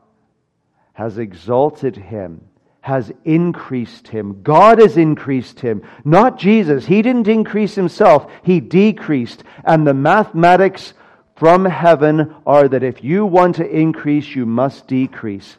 has 0.93 1.17
exalted 1.17 1.95
him, 1.95 2.47
has 2.85 3.11
increased 3.23 4.07
him. 4.07 4.43
God 4.43 4.77
has 4.77 4.95
increased 4.95 5.59
him, 5.59 5.81
not 6.03 6.37
Jesus. 6.37 6.85
He 6.85 7.01
didn't 7.01 7.27
increase 7.27 7.73
himself, 7.73 8.31
he 8.43 8.59
decreased. 8.59 9.43
And 9.63 9.87
the 9.87 9.95
mathematics 9.95 10.93
from 11.35 11.65
heaven 11.65 12.35
are 12.45 12.67
that 12.67 12.83
if 12.83 13.03
you 13.03 13.25
want 13.25 13.55
to 13.55 13.67
increase, 13.67 14.35
you 14.35 14.45
must 14.45 14.85
decrease. 14.85 15.57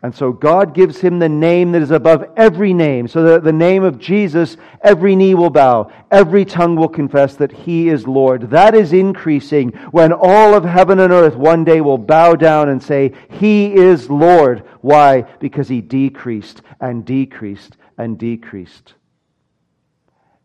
And 0.00 0.14
so 0.14 0.32
God 0.32 0.74
gives 0.74 1.00
him 1.00 1.18
the 1.18 1.28
name 1.28 1.72
that 1.72 1.82
is 1.82 1.90
above 1.90 2.24
every 2.36 2.72
name, 2.72 3.08
so 3.08 3.24
that 3.24 3.42
the 3.42 3.52
name 3.52 3.82
of 3.82 3.98
Jesus, 3.98 4.56
every 4.80 5.16
knee 5.16 5.34
will 5.34 5.50
bow, 5.50 5.90
every 6.12 6.44
tongue 6.44 6.76
will 6.76 6.88
confess 6.88 7.34
that 7.36 7.50
he 7.50 7.88
is 7.88 8.06
Lord. 8.06 8.50
That 8.50 8.76
is 8.76 8.92
increasing 8.92 9.70
when 9.90 10.12
all 10.12 10.54
of 10.54 10.62
heaven 10.62 11.00
and 11.00 11.12
earth 11.12 11.34
one 11.34 11.64
day 11.64 11.80
will 11.80 11.98
bow 11.98 12.36
down 12.36 12.68
and 12.68 12.80
say, 12.80 13.12
He 13.28 13.74
is 13.74 14.08
Lord. 14.08 14.62
Why? 14.82 15.22
Because 15.40 15.66
he 15.66 15.80
decreased 15.80 16.62
and 16.80 17.04
decreased 17.04 17.76
and 17.96 18.16
decreased. 18.16 18.94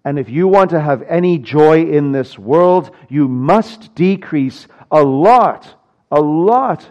And 0.03 0.17
if 0.17 0.29
you 0.29 0.47
want 0.47 0.71
to 0.71 0.81
have 0.81 1.03
any 1.03 1.37
joy 1.37 1.83
in 1.83 2.11
this 2.11 2.39
world, 2.39 2.89
you 3.07 3.27
must 3.27 3.93
decrease 3.93 4.67
a 4.89 5.03
lot, 5.03 5.75
a 6.11 6.19
lot 6.19 6.89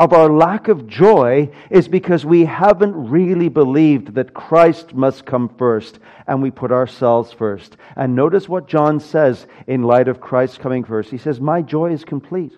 of 0.00 0.14
our 0.14 0.30
lack 0.30 0.68
of 0.68 0.86
joy 0.86 1.50
is 1.68 1.86
because 1.86 2.24
we 2.24 2.46
haven't 2.46 3.10
really 3.10 3.50
believed 3.50 4.14
that 4.14 4.32
Christ 4.32 4.94
must 4.94 5.26
come 5.26 5.50
first 5.58 5.98
and 6.26 6.40
we 6.40 6.50
put 6.50 6.72
ourselves 6.72 7.34
first. 7.34 7.76
And 7.96 8.16
notice 8.16 8.48
what 8.48 8.66
John 8.66 8.98
says 8.98 9.46
in 9.66 9.82
light 9.82 10.08
of 10.08 10.18
Christ 10.18 10.58
coming 10.58 10.84
first. 10.84 11.10
He 11.10 11.18
says, 11.18 11.38
My 11.38 11.60
joy 11.60 11.92
is 11.92 12.02
complete. 12.02 12.56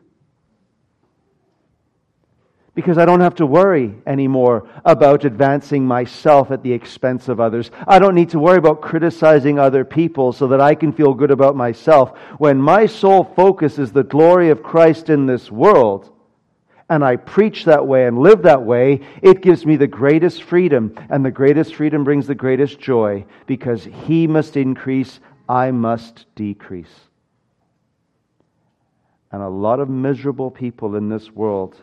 Because 2.76 2.96
I 2.96 3.04
don't 3.06 3.20
have 3.20 3.34
to 3.34 3.44
worry 3.44 3.92
anymore 4.06 4.68
about 4.84 5.24
advancing 5.24 5.84
myself 5.84 6.52
at 6.52 6.62
the 6.62 6.72
expense 6.72 7.28
of 7.28 7.40
others. 7.40 7.72
I 7.88 7.98
don't 7.98 8.14
need 8.14 8.30
to 8.30 8.38
worry 8.38 8.58
about 8.58 8.82
criticizing 8.82 9.58
other 9.58 9.84
people 9.84 10.32
so 10.32 10.46
that 10.46 10.60
I 10.60 10.76
can 10.76 10.92
feel 10.92 11.12
good 11.12 11.32
about 11.32 11.56
myself. 11.56 12.16
When 12.38 12.62
my 12.62 12.86
sole 12.86 13.24
focus 13.24 13.80
is 13.80 13.90
the 13.90 14.04
glory 14.04 14.50
of 14.50 14.62
Christ 14.62 15.10
in 15.10 15.26
this 15.26 15.50
world, 15.50 16.08
and 16.92 17.02
I 17.02 17.16
preach 17.16 17.64
that 17.64 17.86
way 17.86 18.06
and 18.06 18.18
live 18.18 18.42
that 18.42 18.64
way, 18.64 19.00
it 19.22 19.40
gives 19.40 19.64
me 19.64 19.76
the 19.76 19.86
greatest 19.86 20.42
freedom. 20.42 20.94
And 21.08 21.24
the 21.24 21.30
greatest 21.30 21.74
freedom 21.74 22.04
brings 22.04 22.26
the 22.26 22.34
greatest 22.34 22.78
joy 22.78 23.24
because 23.46 23.82
He 24.04 24.26
must 24.26 24.58
increase, 24.58 25.18
I 25.48 25.70
must 25.70 26.26
decrease. 26.34 26.94
And 29.30 29.42
a 29.42 29.48
lot 29.48 29.80
of 29.80 29.88
miserable 29.88 30.50
people 30.50 30.94
in 30.94 31.08
this 31.08 31.30
world 31.30 31.80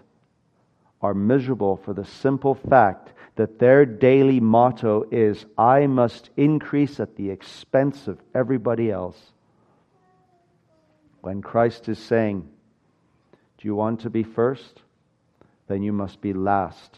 are 1.01 1.15
miserable 1.15 1.77
for 1.77 1.95
the 1.95 2.05
simple 2.05 2.53
fact 2.53 3.11
that 3.35 3.57
their 3.57 3.87
daily 3.87 4.39
motto 4.39 5.07
is, 5.09 5.43
I 5.57 5.87
must 5.87 6.29
increase 6.37 6.99
at 6.99 7.15
the 7.15 7.31
expense 7.31 8.07
of 8.07 8.21
everybody 8.35 8.91
else. 8.91 9.17
When 11.21 11.41
Christ 11.41 11.89
is 11.89 11.97
saying, 11.97 12.47
Do 13.57 13.67
you 13.67 13.73
want 13.73 14.01
to 14.01 14.11
be 14.11 14.21
first? 14.21 14.83
Then 15.69 15.83
you 15.83 15.93
must 15.93 16.19
be 16.19 16.33
last 16.33 16.97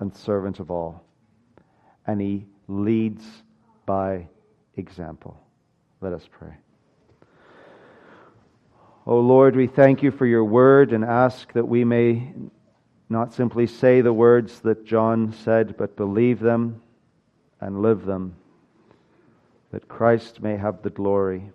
and 0.00 0.16
servant 0.16 0.58
of 0.58 0.70
all. 0.70 1.04
And 2.06 2.20
he 2.20 2.46
leads 2.66 3.22
by 3.84 4.26
example. 4.76 5.38
Let 6.00 6.14
us 6.14 6.26
pray. 6.28 6.54
O 9.06 9.16
oh 9.16 9.20
Lord, 9.20 9.54
we 9.54 9.66
thank 9.66 10.02
you 10.02 10.10
for 10.10 10.24
your 10.24 10.44
word 10.44 10.92
and 10.92 11.04
ask 11.04 11.52
that 11.52 11.68
we 11.68 11.84
may 11.84 12.32
not 13.10 13.34
simply 13.34 13.66
say 13.66 14.00
the 14.00 14.12
words 14.12 14.60
that 14.60 14.86
John 14.86 15.34
said, 15.44 15.76
but 15.76 15.94
believe 15.94 16.40
them 16.40 16.80
and 17.60 17.82
live 17.82 18.06
them, 18.06 18.36
that 19.70 19.86
Christ 19.86 20.40
may 20.40 20.56
have 20.56 20.82
the 20.82 20.90
glory, 20.90 21.50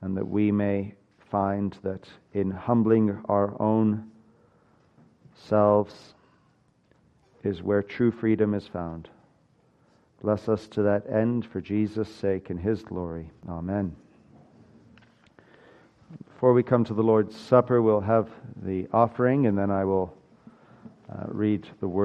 and 0.00 0.16
that 0.16 0.26
we 0.26 0.50
may 0.50 0.94
find 1.30 1.76
that 1.82 2.08
in 2.32 2.50
humbling 2.50 3.20
our 3.28 3.60
own 3.60 4.11
selves 5.48 6.14
is 7.44 7.62
where 7.62 7.82
true 7.82 8.10
freedom 8.10 8.54
is 8.54 8.66
found. 8.66 9.08
Bless 10.22 10.48
us 10.48 10.68
to 10.68 10.82
that 10.82 11.08
end 11.10 11.44
for 11.44 11.60
Jesus' 11.60 12.14
sake 12.14 12.50
and 12.50 12.60
his 12.60 12.82
glory. 12.82 13.28
Amen. 13.48 13.94
Before 16.32 16.52
we 16.52 16.62
come 16.62 16.84
to 16.84 16.94
the 16.94 17.02
Lord's 17.02 17.36
Supper, 17.36 17.82
we'll 17.82 18.00
have 18.00 18.28
the 18.62 18.86
offering, 18.92 19.46
and 19.46 19.58
then 19.58 19.70
I 19.70 19.84
will 19.84 20.14
uh, 21.10 21.24
read 21.28 21.68
the 21.80 21.88
word. 21.88 22.00